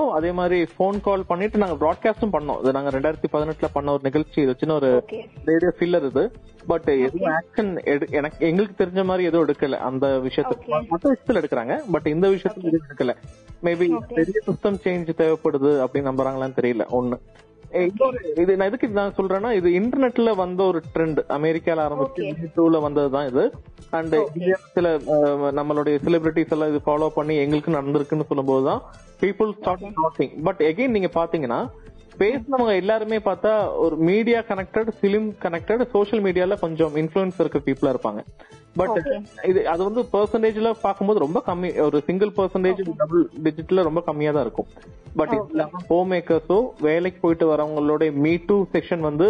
[0.09, 2.61] அதே மாதிரி ஃபோன் கால் பண்ணிட்டு நாங்க ப்ராட்காஸ்டும் பண்ணோம்.
[2.61, 4.43] இது நாங்க ரெண்டாயிரத்தி பதினெட்டுல பண்ண ஒரு நிகழ்ச்சி.
[4.43, 5.05] இது சின்ன ஒரு
[5.45, 6.33] ரேடியோ ஃபில்லர் இது.
[6.67, 10.89] பட் எதுவும் ஆக்ஷன் எனக்கு எங்களுக்கு தெரிஞ்ச மாதிரி எதுவும் எடுக்கல அந்த விஷயத்துக்கு.
[10.89, 11.83] மற்ற விஷயத்துல எடுக்கிறாங்க.
[11.91, 13.17] பட் இந்த விஷயத்துக்கு எதுவும் எடுக்கல.
[13.63, 13.99] மேபி.
[14.15, 16.85] பெரிய சிஸ்டம் சேஞ்ச் தேவைப்படுது அப்படின்னு நம்புறாங்களான்னு தெரியல.
[16.93, 17.19] ஒண்ணு.
[18.35, 22.23] இது நான் எதுக்கு நான் சொல்றேன்னா இது இன்டர்நெட்ல வந்த ஒரு ட்ரெண்ட் அமெரிக்கால ஆரம்பிச்சு.
[22.57, 23.45] டூல வந்ததுதான் இது
[23.91, 24.17] அண்ட்.
[24.75, 24.89] சில
[25.59, 28.83] நம்மளுடைய செலிபிரிட்டிஸ் எல்லாம் இது ஃபாலோ பண்ணி எங்களுக்கு நடந்திருக்குன்னு சொல்லும்போது தான்
[29.21, 31.61] people start talking but again நீங்க பாத்தீங்கன்னா
[32.21, 33.53] பேசினவங்க எல்லாருமே பார்த்தா
[33.85, 38.23] ஒரு media connected film connected social மீடியால கொஞ்சம் இன்ஃபுளுன்ஸ் இருக்க பீப்புளா இருப்பாங்க.
[38.77, 38.99] பட்.
[39.51, 44.45] இது அது வந்து பெர்சன்டேஜ்ல பார்க்கும்போது ரொம்ப கம்மி ஒரு சிங்கிள் பெர்சன்டேஜ் டபுள் டிஜிட்ல ரொம்ப கம்மியா தான்
[44.47, 44.69] இருக்கும்.
[45.17, 49.29] பட் இது இல்லாம ஹோம் மேக்கர்ஸோ வேலைக்கு போயிட்டு வரவங்களோட மீ டூ செக்ஷன் வந்து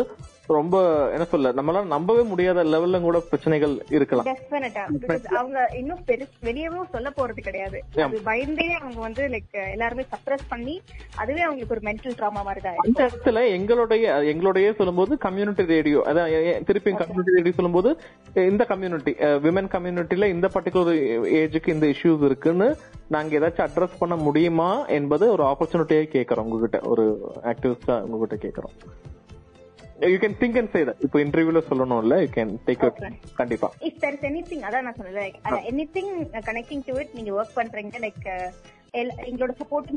[0.57, 0.77] ரொம்ப
[1.15, 4.29] என்ன சொல்ல நம்மளால நம்பவே முடியாத லெவல்ல கூட பிரச்சனைகள் இருக்கலாம்.
[5.41, 6.03] அவங்க இன்னும்
[6.49, 7.79] வெளியவும் சொல்ல போறது கிடையாது.
[8.29, 10.75] பயந்தே அவங்க வந்து லைக் எல்லாருமே சப்ரஸ் பண்ணி
[11.23, 16.65] அதுவே அவங்களுக்கு ஒரு மென்டல் ட்ராமா மாதிரி தான் அந்த இடத்துல எங்களுடைய எங்களுடைய சொல்லும்போது கம்யூனிட்டி ரேடியோ அதான்
[16.71, 17.93] திருப்பி கம்யூனிட்டி ரேடியோ சொல்லும்போது
[18.51, 19.15] இந்த கம்யூனிட்டி
[19.47, 21.01] விமன் கம்யூனிட்டில இந்த பர்டிகுலர்
[21.43, 22.69] ஏஜுக்கு இந்த இஷ்யூஸ் இருக்குன்னு
[23.17, 27.07] நாங்க ஏதாச்சும் அட்ரஸ் பண்ண முடியுமா என்பது ஒரு ஆப்பர்ச்சுனிட்டியே கேட்கறோம் உங்ககிட்ட ஒரு
[27.53, 28.75] ஆக்டிவிஸ்டா உங்ககிட்ட கேட்கறோம்.
[30.05, 33.11] You can think and say இப்போ இன்டர்வியூல சொல்லணும்ல யூ கேன் டேக் Okay.
[33.37, 33.69] கண்டிப்பா.
[33.89, 35.39] இஃப் தெர் எனி திங் அதான் நான் சொன்னேன் like
[35.97, 36.13] anything
[36.49, 38.27] connecting to it நீங்க ஒர்க் பண்றீங்க லைக்
[38.95, 39.89] எங்களோட சப்போர்ட்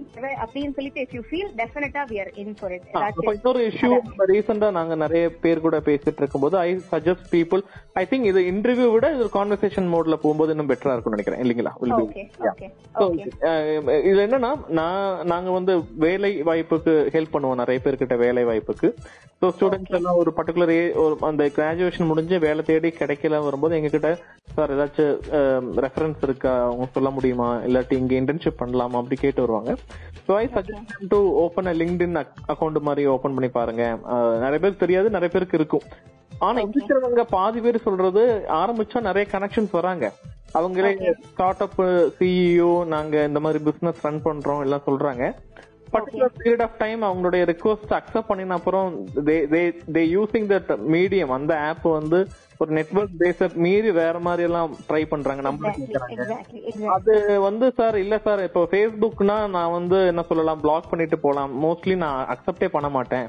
[0.43, 2.85] அப்படின்னு சொல்லிட்டு if you feel definitely we are in for it
[3.33, 3.89] இன்னொரு இஷ்யூ
[4.31, 7.63] ரீசெண்டா நாங்க நிறைய பேர் கூட பேசிட்டு இருக்கும்போது I suggest people
[8.01, 11.41] I think இது இன்டர்வியூ விட இது கான்வர்சேஷன் மோட்ல போகும்போது இன்னும் பெட்டரா இருக்கும்னு நினைக்கிறேன்.
[11.43, 11.73] இல்லீங்களா?
[14.09, 15.01] இதுல என்னன்னா நான்
[15.33, 15.75] நாங்க வந்து
[16.05, 18.89] வேலை வாய்ப்புக்கு ஹெல்ப் பண்ணுவோம் நிறைய பேர்கிட்ட வேலை வாய்ப்புக்கு.
[19.41, 24.09] ஸோ ஸ்டூடெண்ட்ஸ் எல்லாம் ஒரு பர்டிகுலர் ஒரு அந்த கிராஜுவேஷன் முடிஞ்சு வேலை தேடி கிடைக்கல வரும்போது எங்ககிட்ட
[24.55, 25.17] சார் ஏதாச்சும்
[25.85, 26.53] ரெஃபரன்ஸ் இருக்கா?
[26.67, 27.49] அவங்க சொல்ல முடியுமா?
[27.67, 28.81] இல்லாட்டி இங்க இன்டர்ன்ஷிப் பண்ணலாமா?
[28.99, 29.71] அப்படி கேட்டு வருவாங்க.
[30.27, 32.17] So I suggest to open a LinkedIn
[32.53, 33.83] account மாதிரி ஓபன் பண்ணி பாருங்க.
[34.43, 35.87] நிறைய பேருக்கு தெரியாது நிறைய பேருக்கு இருக்கும்.
[36.45, 38.23] ஆனா இருக்கிறவங்க பாதி பேர் சொல்றது
[38.61, 40.05] ஆரம்பிச்சா நிறைய கனெக்ஷன்ஸ் வராங்க.
[40.59, 40.91] அவங்களே
[41.31, 41.81] ஸ்டார்ட் அப்
[42.19, 45.23] சிஇஓ நாங்க இந்த மாதிரி பிசினஸ் ரன் பண்றோம் எல்லாம் சொல்றாங்க.
[45.95, 48.87] பர்டிகுலர் பீரியட் ஆஃப் டைம் அவங்களுடைய ரிக்வஸ்ட் அக்செப்ட் பண்ணின அப்புறம்
[49.95, 52.19] தே யூசிங் தட் மீடியம் அந்த ஆப் வந்து
[52.61, 55.41] ஒரு நெட்வொர்க் பேஸ மீறி வேற மாதிரி எல்லாம் ட்ரை பண்றாங்க.
[55.47, 55.71] நம்ம
[56.97, 57.13] அது
[57.47, 61.53] வந்து சார் இல்ல சார் இப்போ ஃபேஸ்புக்னா நான் வந்து என்ன சொல்லலாம் பிளாக் பண்ணிட்டு போலாம்.
[61.63, 63.27] மோஸ்ட்லி நான் அக்செப்டே பண்ண மாட்டேன்.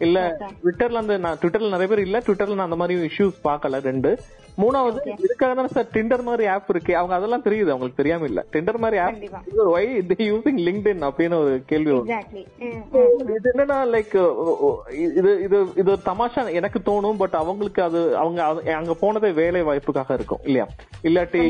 [0.00, 0.18] இல்ல
[0.62, 4.10] ட்விட்டர்ல அந்த நான் ட்விட்டர்ல நிறைய பேர் இல்ல ட்விட்டர்ல நான் அந்த மாதிரி இஷ்யூஸ் பார்க்கல ரெண்டு.
[4.58, 6.96] மூணாவது இதுக்காக தானே சார் டிண்டர் மாதிரி ஆப் இருக்கு.
[6.96, 8.40] அவங்க அதெல்லாம் தெரியுது அவங்களுக்கு தெரியாம இல்ல.
[8.52, 8.98] டிண்டர் மாதிரி.
[8.98, 9.18] App
[9.72, 11.90] why they using LinkedIn அப்படின்னு ஒரு கேள்வி
[13.36, 14.14] இது என்னன்னா லைக்
[15.08, 18.40] இது இது இது ஒரு தமாஷா எனக்கு தோணும் பட் அவங்களுக்கு அது அவங்க
[18.74, 20.66] அங்க போனதே வேலை வாய்ப்புக்காக இருக்கும் இல்லையா?
[21.04, 21.42] இல்லாட்டி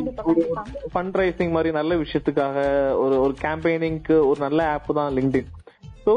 [0.94, 2.56] ஃபண்ட் ரைசிங் மாதிரி நல்ல விஷயத்துக்காக
[2.98, 5.50] ஒரு ஒரு கேம்பெயினிங்க்கு ஒரு நல்ல ஆப் தான் லிங்க்டின்
[6.06, 6.12] ஸோ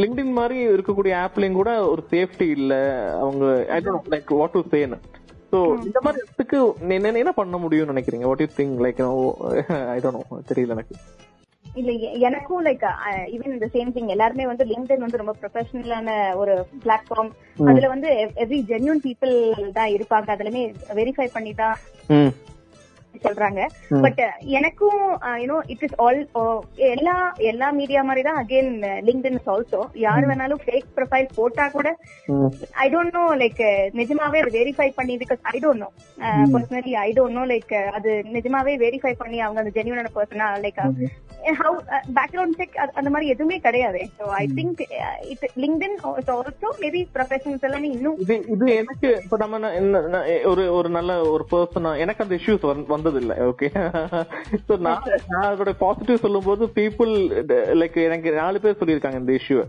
[0.00, 2.74] லிங்க்டின் மாதிரி இருக்கக்கூடிய ஆப்லயும் கூட ஒரு சேஃப்டி இல்ல.
[3.22, 3.44] அவங்க
[3.76, 4.98] I don't like what to சேன்னு
[5.52, 6.58] so இந்த மாதிரி இடத்துக்கு
[6.96, 8.26] என்ன என்ன பண்ண முடியும்னு நினைக்கிறீங்க?
[8.30, 9.00] What you think like
[9.94, 10.94] I don't know தெரியல எனக்கு.
[11.66, 11.90] இல்ல
[12.28, 12.84] எனக்கும் லைக்
[13.34, 16.08] ஈவன் இந்த சேம் திங் எல்லாருமே வந்து லிங்க்டின் வந்து ரொம்ப ப்ரொஃபஷனலான
[16.40, 17.30] ஒரு பிளாட்ஃபார்ம்
[17.68, 18.08] அதுல வந்து
[18.44, 19.34] எவ்ரி ஜென்யூன் பீப்புள்
[19.78, 20.28] தான் இருப்பாங்க.
[20.34, 20.62] அதுலயுமே
[20.98, 21.76] வெரிஃபை பண்ணி தான்
[22.16, 22.32] ம்
[23.26, 23.60] சொல்றாங்க.
[24.04, 24.20] பட்
[24.58, 25.00] எனக்கும்
[25.42, 26.20] யூனோ இட் இஸ் ஆல்
[26.92, 27.16] எல்லா
[27.50, 28.72] எல்லா மீடியா மாதிரி தான் அகைன்
[29.08, 31.88] லிங்க்டின் இஸ் ஆல்சோ யார் வேணாலும் ஃபேக் ப்ரொஃபைல் போட்டா கூட
[32.84, 33.62] ஐ டோன்ட் நோ லைக்
[34.00, 35.90] நிஜமாவே அது வெரிஃபை பண்ணி because I don't know
[36.54, 40.80] personally I don't know like அது நிஜமாவே வெரிஃபை பண்ணி அவங்க அந்த ஜென்யூனான பர்சனா லைக்
[41.60, 41.76] ஹவு
[42.16, 44.00] பேக்ரவுண்ட் செக் அந்த மாதிரி எதுவுமே கிடையாது.
[44.18, 44.80] So I think
[45.32, 46.34] it LinkedIn also
[46.82, 48.18] maybe professionals எல்லாமே இன்னும்
[48.54, 49.70] இது எனக்கு இப்ப நம்ம
[50.50, 52.66] ஒரு ஒரு நல்ல ஒரு பர்சனா எனக்கு அந்த இஷ்யூஸ்
[53.10, 53.68] வந்தது இல்ல ஓகே
[54.68, 57.12] சோ நான் நான் அதோட பாசிட்டிவ் சொல்லும்போது பீப்புள்
[57.82, 59.60] லைக் எனக்கு நாலு பேர் சொல்லியிருக்காங்க இந்த இஷ்யூ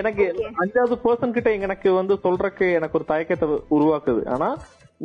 [0.00, 0.24] எனக்கு
[0.62, 3.46] அஞ்சாவது பர்சன் கிட்ட எனக்கு வந்து சொல்றதுக்கு எனக்கு ஒரு தயக்கத்தை
[3.76, 4.22] உருவாக்குது.
[4.34, 4.48] ஆனா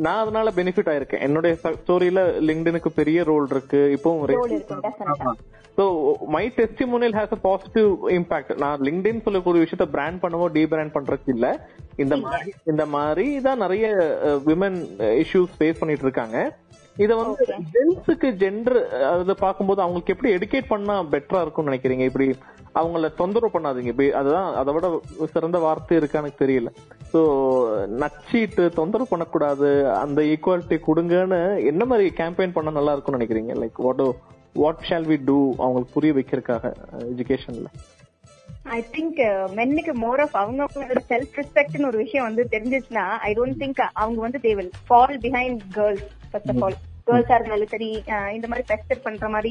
[0.04, 1.22] நான் அதனால பெனிஃபிட் ஆயிருக்கேன்.
[1.26, 3.80] என்னுடைய ஸ்டோரியில லிங்க்டினுக்கு பெரிய ரோல் இருக்கு.
[3.96, 5.38] இப்பவும்
[5.78, 5.84] so
[6.34, 11.48] my testimonial has a positive impact நான் லிங்க்டின் சொல்லக்கூடிய விஷயத்த பிராண்ட் பண்ணவோ டீபிராண்ட் பண்றதுக்கு இல்ல.
[12.02, 13.86] இந்த மாதிரி இந்த மாதிரி தான் நிறைய
[14.50, 14.78] விமன்
[15.22, 16.38] இஷ்யூஸ் ஃபேஸ் பண்ணிட்டு இருக்காங்க.
[16.96, 18.78] இத வந்து ஜென்ஸுக்கு ஜெண்டர்
[19.12, 22.04] அதை பார்க்கும்போது அவங்களுக்கு எப்படி எடுகேட் பண்ணா பெட்டரா இருக்கும்னு நினைக்கிறீங்க?
[22.10, 22.26] இப்படி
[22.80, 23.92] அவங்கள தொந்தரவு பண்ணாதீங்க.
[24.20, 24.86] அதுதான் அதை விட
[25.34, 26.70] சிறந்த வார்த்தை இருக்கா எனக்கு தெரியல.
[27.12, 27.20] ஸோ
[28.02, 29.68] நச்சிட்டு தொந்தரவு பண்ணக்கூடாது
[30.04, 31.40] அந்த ஈக்குவாலிட்டி கொடுங்கன்னு
[31.72, 33.54] என்ன மாதிரி கேம்பெயின் பண்ணா நல்லா இருக்கும்னு நினைக்கிறீங்க?
[33.62, 34.04] Like what
[34.62, 36.74] what shall we do அவங்களுக்கு புரிய வைக்கிறதுக்காக
[37.12, 37.70] எஜுகேஷன்ல
[38.76, 39.18] ஐ திங்க்
[39.56, 44.40] மென்னுக்கு மோர் ஆஃப் அவங்களோட செல்ஃப் ரெஸ்பெக்ட்னு ஒரு விஷயம் வந்து தெரிஞ்சிச்சுன்னா ஐ டோன்ட் திங்க் அவங்க வந்து
[44.46, 46.76] they will fall behind girls first of all
[47.08, 47.88] கேர்ள்ஸா இருந்தாலும் சரி
[48.36, 49.50] இந்த மாதிரி பெஸ்டர் பண்ற மாதிரி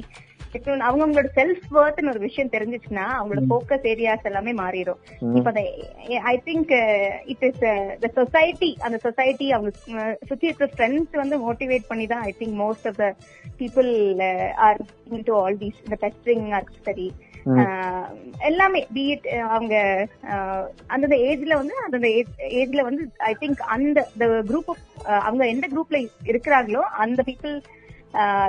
[0.55, 4.99] இப்ப அவங்களோட செல்ஃப் ஒர்த்னு ஒரு விஷயம் தெரிஞ்சிச்சுன்னா அவங்களோட ஃபோக்கஸ் ஏரியாஸ் எல்லாமே மாறிடும்.
[5.37, 5.51] இப்ப
[6.25, 6.71] I think
[7.25, 7.61] it is
[7.99, 9.71] the society அந்த சொசைட்டி அவங்க
[10.27, 13.07] சுத்தி இருக்கிற ஃப்ரெண்ட்ஸ் வந்து மோட்டிவேட் பண்ணி தான் I think most of the
[13.61, 13.89] people
[14.67, 14.81] are
[15.23, 16.47] to all these இந்த டெஸ்டிங்
[16.85, 17.07] சரி
[18.41, 19.75] எல்லாமே பிஎட் அவங்க
[20.29, 22.09] ஆஹ் அந்தந்த ஏஜ்ல வந்து அந்தந்த
[22.53, 23.99] ஏஜ்ல வந்து ஐ திங்க் அந்த
[24.47, 24.83] குரூப் ஆஃப்
[25.21, 27.55] அவங்க எந்த குரூப்ல இருக்கிறாங்களோ அந்த பீப்புள்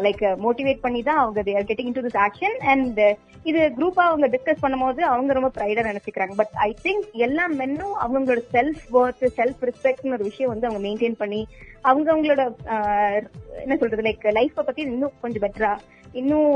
[0.01, 2.99] லைக் மோட்டிவேட் பண்ணி தான் அவங்க there getting to this action and
[3.47, 6.35] இது குரூப்பா அவங்க டிஸ்கஸ் பண்ணும்போது அவங்க ரொம்ப ப்ரைடா நினைச்சுக்கிறாங்க.
[6.35, 11.17] பட் ஐ திங்க் எல்லா மென்னும் அவங்களோட செல்ஃப் ஒர்த் செல்ஃப் ரெஸ்பெக்ட்னு ஒரு விஷயம் வந்து அவங்க மெயின்டைன்
[11.17, 11.41] பண்ணி
[11.83, 13.19] அவங்க அவங்களோட ஆஹ்
[13.59, 15.73] என்ன சொல்றது லைக் லைஃப்பை பத்தி இன்னும் கொஞ்சம் பெட்டரா
[16.15, 16.53] இன்னும்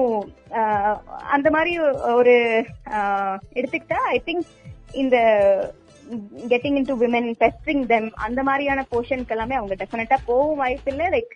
[0.58, 1.72] ஆஹ் அந்த மாதிரி
[2.14, 2.34] ஒரு
[2.92, 4.46] ஆஹ் எடுத்துக்கிட்டா ஐ திங்க்
[4.94, 5.16] இந்த
[6.48, 11.08] getting in to women besting them அந்த மாதிரியான போர்ஷனுக்கு எல்லாமே அவங்க டெஃபினட்டா போகும் வாய்ப்பு இல்லை
[11.08, 11.34] like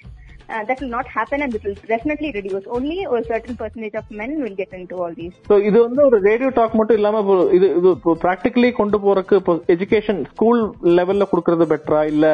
[3.29, 6.51] certain percentage of men will get in to all these so இது வந்து ஒரு ரேடியோ
[6.59, 7.23] டாக் மட்டும் இல்லாம
[7.59, 7.93] இது இது
[8.25, 10.61] ப்ராக்டிகலி கொண்டு போறதுக்கு இப்போ எஜுகேஷன் ஸ்கூல்
[10.99, 12.27] லெவல்ல கொடுக்கறது பெட்டரா இல்ல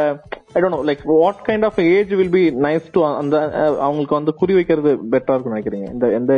[0.50, 3.36] I don't know like what kind of age will be nice to அந்த
[3.80, 5.88] அவங்களுக்கு வந்து புரிய வைக்கிறது பெட்டரா இருக்கும்னு நினைக்கிறீங்க?
[5.94, 6.32] இந்த எந்த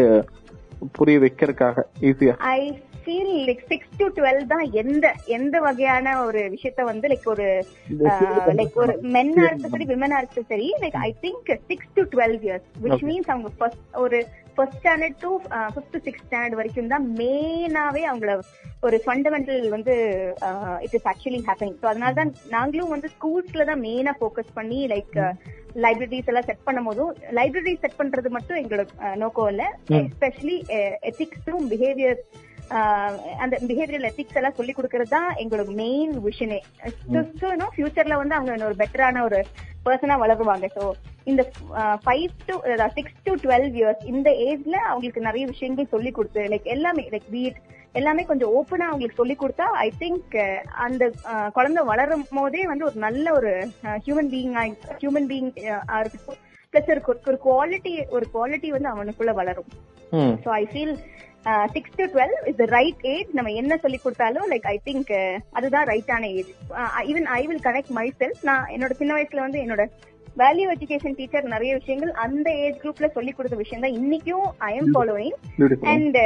[0.97, 2.61] புரிய வைக்கிறதுக்காக ஈஸியா I
[3.00, 7.46] feel like six to twelve தான் எந்த எந்த வகையான ஒரு விஷயத்த வந்து லைக் ஒரு
[8.58, 12.66] லைக் ஒரு மென்னா இருக்கட்டும் சரி விமனா இருக்கட்டும் சரி like I think six to twelve years
[12.84, 14.20] which means அவங்க ஃபர்ஸ்ட் ஒரு
[14.56, 15.30] first standard to
[15.68, 18.32] fifth six standard வரைக்கும் தான் மெயினாவே அவங்கள
[18.82, 19.94] ஒரு ஃபண்டமெண்டல் வந்து
[20.84, 25.16] it is actually happening so அதனால தான் நாங்களும் வந்து ஸ்கூல்ஸ்ல தான் மெயினா ஃபோக்கஸ் பண்ணி லைக்
[25.82, 28.84] லைப்ரரிஸ் எல்லாம் செட் பண்ணும் போதும் லைப்ரரி செட் பண்றது மட்டும் எங்களோட
[29.16, 29.64] நோக்கம் இல்ல.
[29.98, 30.56] எஸ்பெஷலி
[31.10, 32.20] எத்திக்ஸும் பிஹேவியர்
[33.44, 36.61] அந்த பிஹேவியரல் எத்திக்ஸ் எல்லாம் சொல்லி கொடுக்கறது தான் எங்களோட மெயின் விஷனே
[37.74, 39.40] ஃபியூச்சர்ல வந்து அவங்க ஒரு பெட்டரான ஒரு
[39.87, 40.66] பர்சனா வளருவாங்க.
[40.76, 40.83] ஸோ
[41.30, 41.42] இந்த
[42.04, 42.54] five to
[42.96, 47.61] six to twelve years இந்த ஏஜ்ல அவங்களுக்கு நிறைய விஷயங்கள் சொல்லி கொடுத்து லைக் எல்லாமே லைக் பீட்
[47.98, 50.37] எல்லாமே கொஞ்சம் ஓப்பனா அவங்களுக்கு சொல்லி கொடுத்தா ஐ திங்க்
[50.87, 51.04] அந்த
[51.56, 53.52] குழந்தை வளரும் போதே வந்து ஒரு நல்ல ஒரு
[54.06, 54.54] ஹியூமன் பீயிங்
[55.02, 55.50] ஹியூமன் பீயிங்
[56.00, 56.40] இருக்கட்டும்
[56.74, 56.90] பிளஸ்
[57.30, 59.70] ஒரு குவாலிட்டி ஒரு குவாலிட்டி வந்து அவனுக்குள்ள வளரும்.
[60.44, 60.94] So I feel
[61.74, 65.12] six to twelve is the right age நம்ம என்ன சொல்லி கொடுத்தாலும் லைக் ஐ திங்க்
[65.53, 66.50] அதுதான் ரைட்டான age
[67.05, 69.85] even I will connect myself நான் என்னோட சின்ன வயசுல வந்து என்னோட
[70.37, 74.90] வேல்யூ எஜுகேஷன் டீச்சர் நிறைய விஷயங்கள் அந்த ஏஜ் குரூப்ல சொல்லி கொடுத்த விஷயம் தான் இன்னைக்கும் I am
[74.95, 76.19] following beautiful and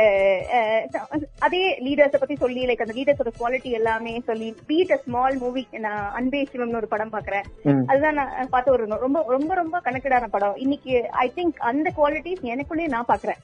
[1.47, 6.05] அதே லீடர்ஸ பத்தி சொல்லி லைக் அந்த லீடர்ஸோட குவாலிட்டி எல்லாமே சொல்லி பீட் அ ஸ்மால் மூவி நான்
[6.19, 7.47] அன்பே சிவம்னு ஒரு படம் பாக்குறேன்.
[7.91, 10.57] அதுதான் நான் பார்த்த ஒரு ரொம்ப ரொம்ப ரொம்ப கனெக்டடான படம்.
[10.57, 13.41] இன்னைக்கு ஐ திங்க் அந்த குவாலிட்டிஸ் எனக்குள்ளே நான் பாக்குறேன்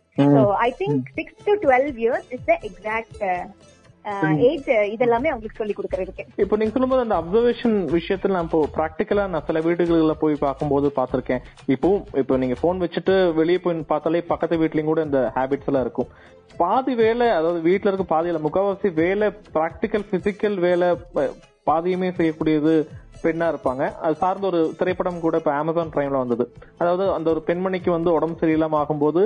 [0.68, 3.23] I think six to twelve years is the exact
[4.48, 6.24] age இதெல்லாமே அவங்களுக்கு சொல்லி கொடுக்கறதுக்கு.
[6.42, 11.42] இப்போ நீங்க சொல்லும்போது அந்த அப்சர்வேஷன் விஷயத்துல நான் இப்போ ப்ராக்டிக்கலா நான் சில வீடுகளில் போய் பார்க்கும்போது பார்த்திருக்கேன்.
[11.74, 16.10] இப்போ நீங்க போன் வச்சுட்டு வெளியே போய் பார்த்தாலே பக்கத்து வீட்லயும் கூட இந்த ஹேபிட்ஸ் எல்லாம் இருக்கும்.
[16.62, 20.88] பாதி வேலை அதாவது வீட்ல இருக்க பாதியில முக்காவாசி வேலை ப்ராக்டிக்கல் பிசிக்கல் வேலை
[21.68, 22.74] பாதியுமே செய்யக்கூடியது
[23.22, 23.84] பெண்ணா இருப்பாங்க.
[24.04, 26.44] அது சார்ந்த ஒரு திரைப்படம் கூட இப்ப அமேசான் பிரைம்ல வந்தது.
[26.80, 29.22] அதாவது அந்த ஒரு பெண்மணிக்கு வந்து உடம்பு சரியில்லாம ஆகும்போது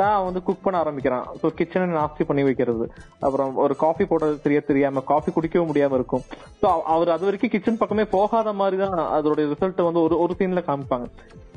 [0.00, 1.26] தான் வந்து குக் பண்ண ஆரம்பிக்கிறான்.
[1.40, 2.84] ஸோ கிச்சனை நாஸ்தி பண்ணி வைக்கிறது.
[3.26, 6.24] அப்புறம் ஒரு காஃபி போடுறது தெரிய தெரியாம காஃபி குடிக்கவும் முடியாம இருக்கும்.
[6.60, 10.62] ஸோ அவர் அது வரைக்கும் கிச்சன் பக்கமே போகாத மாதிரி தான் அதோட ரிசல்ட் வந்து ஒரு ஒரு சீன்ல
[10.68, 11.08] காமிப்பாங்க.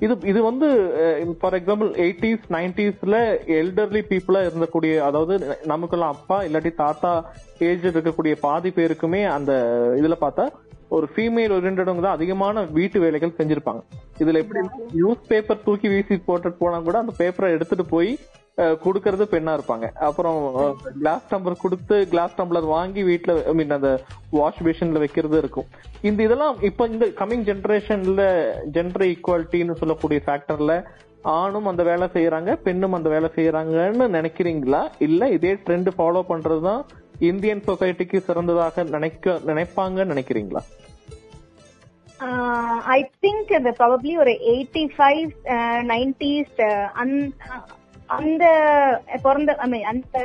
[0.05, 0.67] இது இது வந்து
[1.39, 3.17] ஃபார் எக்ஸாம்பிள் எயிட்டிஸ் நைன்டிஸ்ல
[3.59, 5.33] எல்டர்லி பீப்புளா இருந்தக்கூடிய அதாவது
[5.73, 7.11] நமக்கெல்லாம் அப்பா இல்லாட்டி தாத்தா
[7.69, 9.51] ஏஜ் இருக்கக்கூடிய பாதி பேருக்குமே அந்த
[10.01, 10.45] இதுல பார்த்தா
[10.97, 13.81] ஒரு ஃபீமேல் ஓரியன்டவங்க தான் அதிகமான வீட்டு வேலைகள் செஞ்சிருப்பாங்க.
[14.21, 14.61] இதுல எப்படி
[14.97, 18.11] நியூஸ் பேப்பர் தூக்கி வீசி போட்டுட்டு போனா கூட அந்த பேப்பரை எடுத்துட்டு போய்
[18.83, 19.85] கொடுக்கறது பெண்ணா இருப்பாங்க.
[20.07, 20.39] அப்புறம்
[21.01, 23.91] கிளாஸ் டம்ளர் கொடுத்து கிளாஸ் டம்ளர் வாங்கி வீட்ல ஐ மீன் அந்த
[24.37, 25.67] வாஷ் பேஷன்ல வைக்கிறது இருக்கும்.
[26.09, 28.23] இந்த இதெல்லாம் இப்ப இந்த கமிங் ஜென்ரேஷன்ல
[28.77, 30.75] ஜெண்டர் ஈக்குவாலிட்டின்னு சொல்லக்கூடிய ஃபேக்டர்ல
[31.35, 34.81] ஆணும் அந்த வேலை செய்யறாங்க பெண்ணும் அந்த வேலை செய்யறாங்கன்னு நினைக்கிறீங்களா?
[35.07, 36.83] இல்ல இதே ட்ரெண்ட் ஃபாலோ பண்றதுதான்
[37.29, 40.61] இந்தியன் சொசைட்டிக்கு சிறந்ததாக நினைக்க நினைப்பாங்கன்னு நினைக்கிறீங்களா?
[42.91, 45.29] ஐ திங்க் இந்த ப்ராபப்ளி ஒரு எயிட்டி ஃபைவ்
[45.91, 46.57] நைன்டிஸ்
[48.15, 48.43] அந்த
[49.23, 50.19] பிறந்த ஐ மீன் அந்த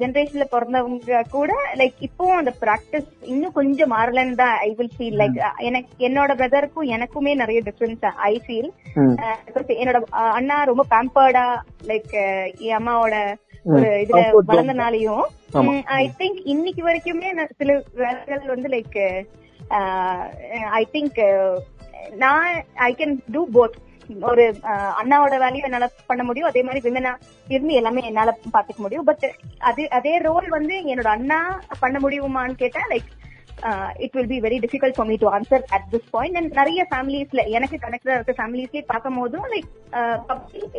[0.00, 5.38] ஜெனரேஷன்ல பிறந்தவங்க கூட லைக் இப்பவும் அந்த பிராக்டிஸ் இன்னும் கொஞ்சம் மாறலன்னு தான் ஐ வில் ஃபீல் லைக்
[5.68, 8.68] எனக்கு என்னோட பிரதருக்கும் எனக்குமே நிறைய டிஃபரன்ஸ் ஐ ஃபீல்
[9.76, 11.46] என்னோட அஹ், அண்ணா ரொம்ப பேம்பர்டா
[11.86, 12.14] லைக்
[12.62, 13.16] என் அம்மாவோட
[13.66, 14.18] ஒரு இதுல.
[14.50, 15.24] வளர்ந்தனாலையும்.
[15.96, 18.98] ஐ திங்க் இன்னைக்கு வரைக்குமே சில வேலைகள் வந்து like
[19.76, 20.20] Uh,
[20.78, 21.52] I think uh,
[22.16, 22.48] நான்
[22.86, 23.76] ஐ கேன் டூ போத்
[24.22, 26.48] ஒரு uh, அண்ணாவோட வேலையும் என்னால பண்ண முடியும்.
[26.48, 27.12] அதே மாதிரி விமனா
[27.48, 29.04] இருந்து எல்லாமே என்னால பாத்துக்க முடியும்.
[29.04, 29.26] பட்
[29.58, 31.40] அது அதே ரோல் வந்து என்னோட அண்ணா
[31.80, 33.10] பண்ண முடியுமான்னு கேட்டா like
[33.98, 37.44] it will be very difficult for me to answer at this point and நிறைய ஃபேமிலிஸ்ல
[37.48, 39.70] எனக்கு கனெக்டா இருக்க ஃபேமிலிஸ்லயே பார்க்கும் போதும் லைக்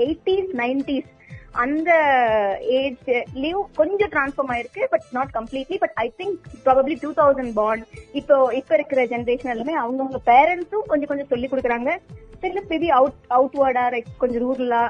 [0.05, 1.09] எயிட்டிஸ் நைன்டிஸ்
[1.53, 1.91] அந்த
[2.61, 8.53] ஏஜ்லயும் கொஞ்சம் டிரான்ஸ்ஃபார்ம் ஆயிருக்கு but not completely but I think probably two thousand bond இப்போ
[8.53, 11.91] இப்ப இருக்கிற ஜென்ரேஷன் எல்லாமே அவங்கவுங்க பேரண்ட்ஸும் கொஞ்சம் கொஞ்சம் சொல்லி கொடுக்குறாங்க.
[12.41, 14.83] சில மேபி அவுட் அவுட்வர்டா லைக் கொஞ்சம் ரூரலா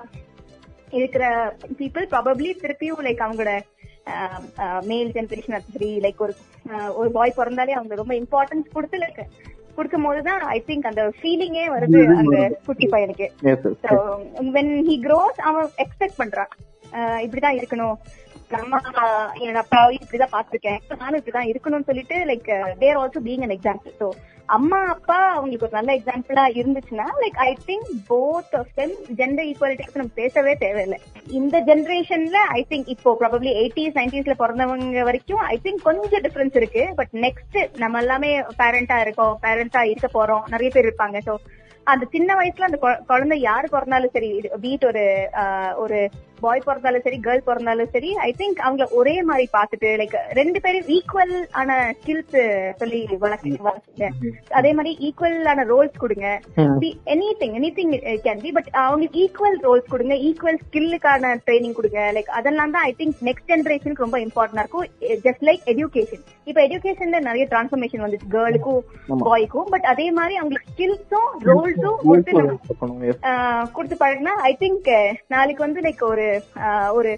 [0.92, 3.52] இருக்கிற பீப்புள் ப்ராபப்ளி திருப்பியும் லைக் அவங்களோட
[4.86, 6.34] மேல் ஜென்ரேஷன் சரி லைக் ஒரு
[6.94, 9.22] ஒரு பாய் பிறந்தாலே அவங்க ரொம்ப இம்பார்ட்டன்ஸ் கொடுத்து லைக்
[9.80, 12.38] கொடுக்கும் போதுதான் ஐ திங்க் அந்த ஃபீலிங்கே வருது அந்த
[12.70, 13.28] குட்டி பையனுக்கு.
[14.56, 16.52] When he grows அவன் எக்ஸ்பெக்ட் பண்றான்.
[17.26, 17.98] இப்படிதான் இருக்கணும்.
[18.52, 23.56] நம்ம அஹ், என்னோட அப்பாவையும் இப்படிதான் பாத்திருக்கேன் நானும் இப்படிதான் இருக்கணும்னு சொல்லிட்டு like there also being an
[23.56, 24.08] example so
[24.50, 30.00] அம்மா அப்பா அவங்களுக்கு ஒரு நல்ல எக்ஸாம்பிளா இருந்துச்சுன்னா like I think both of them gender ஈக்குவாலிட்டிக்கு
[30.00, 30.98] நம்ம பேசவே தேவையில்லை.
[31.32, 36.86] இந்த ஜென்ரேஷன்ல ஐ திங்க் இப்போ ப்ராபப்ளி எயிட்டிஸ் நைன்டிஸ்ல பிறந்தவங்க வரைக்கும் ஐ திங்க் கொஞ்சம் டிஃபரன்ஸ் இருக்கு.
[36.96, 41.20] பட் நெக்ஸ்ட் நம்ம எல்லாமே பேரண்டா இருக்கோம் பேரண்டா இருக்க போறோம் நிறைய பேர் இருப்பாங்க.
[41.28, 41.36] ஸோ
[41.88, 44.28] அந்த சின்ன வயசுல அந்த குழந்தை யாரு பிறந்தாலும் சரி
[44.64, 45.04] வீட் ஒரு
[45.42, 46.00] ஆஹ், ஒரு
[46.46, 50.90] பாய் பிறந்தாலும் சரி கேர்ள் பிறந்தாலும் சரி ஐ திங்க் அவங்க ஒரே மாதிரி பார்த்துட்டு லைக் ரெண்டு பேரும்
[50.98, 52.38] ஈக்குவல் ஆன ஸ்கில்ஸ்
[52.82, 54.10] சொல்லி வளர்க்க வளர்த்துங்க
[54.60, 56.28] அதே மாதிரி ஈக்குவல் ஆன ரோல்ஸ் கொடுங்க.
[57.42, 57.94] Anything anything
[58.26, 62.00] can be but அவங்களுக்கு ஈக்குவல் ரோல்ஸ் கொடுங்க ஈக்குவல் ஸ்கில்லுக்கான ட்ரைனிங் கொடுங்க.
[62.18, 64.88] லைக் அதெல்லாம் தான் ஐ திங்க் நெக்ஸ்ட் ஜென்ரேஷனுக்கு ரொம்ப இம்பார்ட்டன்டா இருக்கும்.
[65.28, 68.82] ஜஸ்ட் லைக் எஜுகேஷன் இப்ப எஜுகேஷன்ல நிறைய டிரான்ஸ்ஃபர்மேஷன் வந்துச்சு கேர்ளுக்கும்.
[69.28, 72.32] பாய்க்கும் பட் அதே மாதிரி அவங்களுக்கு ஸ்கில்ஸும் ரோல்ஸும் கொடுத்து
[73.76, 74.90] கொடுத்து பழகினா ஐ திங்க்
[75.34, 76.26] நாளைக்கு வந்து லைக் ஒரு
[76.92, 77.12] ஒரு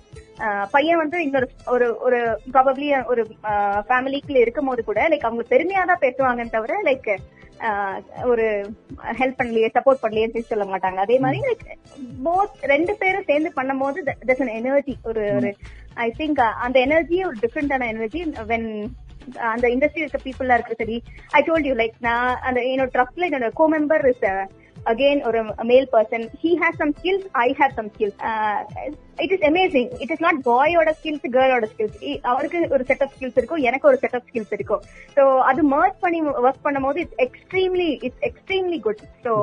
[0.71, 2.19] பையன் வந்து இன்னொரு ஒரு ஒரு
[2.53, 3.23] ப்ராபப்ளி ஒரு
[3.87, 7.11] ஃபேமிலிக்குள்ள இருக்கும் போது கூட லைக் அவங்க பெருமையா தான் பேசுவாங்கன்னு தவிர லைக்
[8.23, 8.45] ஒரு
[9.19, 10.99] ஹெல்ப் பண்ணலையே சப்போர்ட் பண்ணலையே சொல்ல மாட்டாங்க.
[10.99, 11.65] அதே மாதிரி லைக்
[12.23, 15.51] போத் ரெண்டு பேரும் சேர்ந்து பண்ணும்போது தட்ஸ் எனர்ஜி ஒரு ஒரு
[16.05, 18.21] ஐ திங்க் அந்த எனர்ஜி ஒரு டிஃப்ரெண்டான எனர்ஜி
[18.51, 18.67] வென்
[19.51, 20.97] அந்த இண்டஸ்ட்ரி இருக்க பீப்புளா இருக்கு சரி
[21.31, 24.25] ஐ டோல்ட் யூ லைக் நான் அந்த என்னோட ட்ரஸ்ட்ல என்னோட கோ மெம்பர் இஸ்
[24.85, 27.73] again ஒரு male person male person he has some skills i have
[29.17, 33.37] it is amazing it is not பாயோட skills கேர்ளோட ஸ்கில்ஸ் அவருக்கு ஒரு செட் ஆஃப் ஸ்கில்ஸ்
[33.37, 34.81] இருக்கும் எனக்கு ஒரு செட் ஆஃப் ஸ்கில்ஸ் இருக்கும்
[35.17, 39.33] ஸோ அது மர்ச் பண்ணி ஒர்க் பண்ணும் போது it's extremely it's extremely good so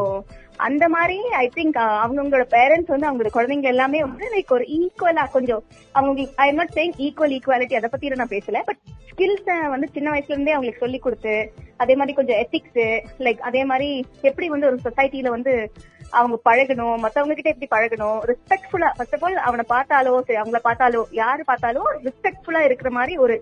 [0.66, 5.62] அந்த மாதிரி ஐ திங்க் அவங்களோட பேரண்ட்ஸ் வந்து அவங்களோட குழந்தைங்க எல்லாமே வந்து லைக் ஒரு ஈக்குவலா கொஞ்சம்
[5.94, 10.08] அவங்க I am not saying equal equality அதை பத்தி நான் பேசல பட் ஸ்கில்ஸ் வந்து சின்ன
[10.10, 11.34] வயசுல இருந்தே அவங்களுக்கு சொல்லி கொடுத்து
[11.76, 12.82] அதே மாதிரி கொஞ்சம் எத்திக்ஸ்
[13.26, 13.88] லைக் அதே மாதிரி
[14.30, 15.54] எப்படி வந்து ஒரு சொசைட்டில வந்து
[16.18, 21.02] அவங்க பழகணும் மத்தவங்க கிட்ட எப்படி பழகணும் ரெஸ்பெக்ட்ஃபுல்லா ஃபர்ஸ்ட் ஆஃப் ஆல் அவனை பார்த்தாலோ சரி அவங்கள பார்த்தாலோ
[21.22, 23.36] யாரு பார்த்தாலும் ரெஸ்பெக்ட்ஃபுல்லா இருக்கிற மாதிரி ஒரு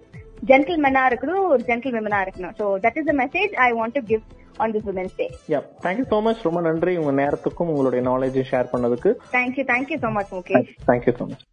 [0.46, 2.54] ஜென்டில்மேனா இருக்கணும் ஒரு ஜென்டில்மேனா இருக்கணும்.
[2.58, 4.24] So that is the message I want to give
[4.58, 8.70] on this women's day yeah thank you so much ரொம்ப நன்றி உங்க நேரத்துக்கும் உங்களுடைய நாலேஜை ஷேர்
[8.72, 9.10] பண்ணதுக்கு.
[9.32, 11.44] Thank you thank you so much Mukesh thank you so much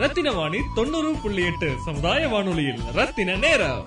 [0.00, 3.84] Rathina Vani தொண்ணூறு புள்ளி எட்டு சமுதாய வானொலியில் ரத்தின நேரம்.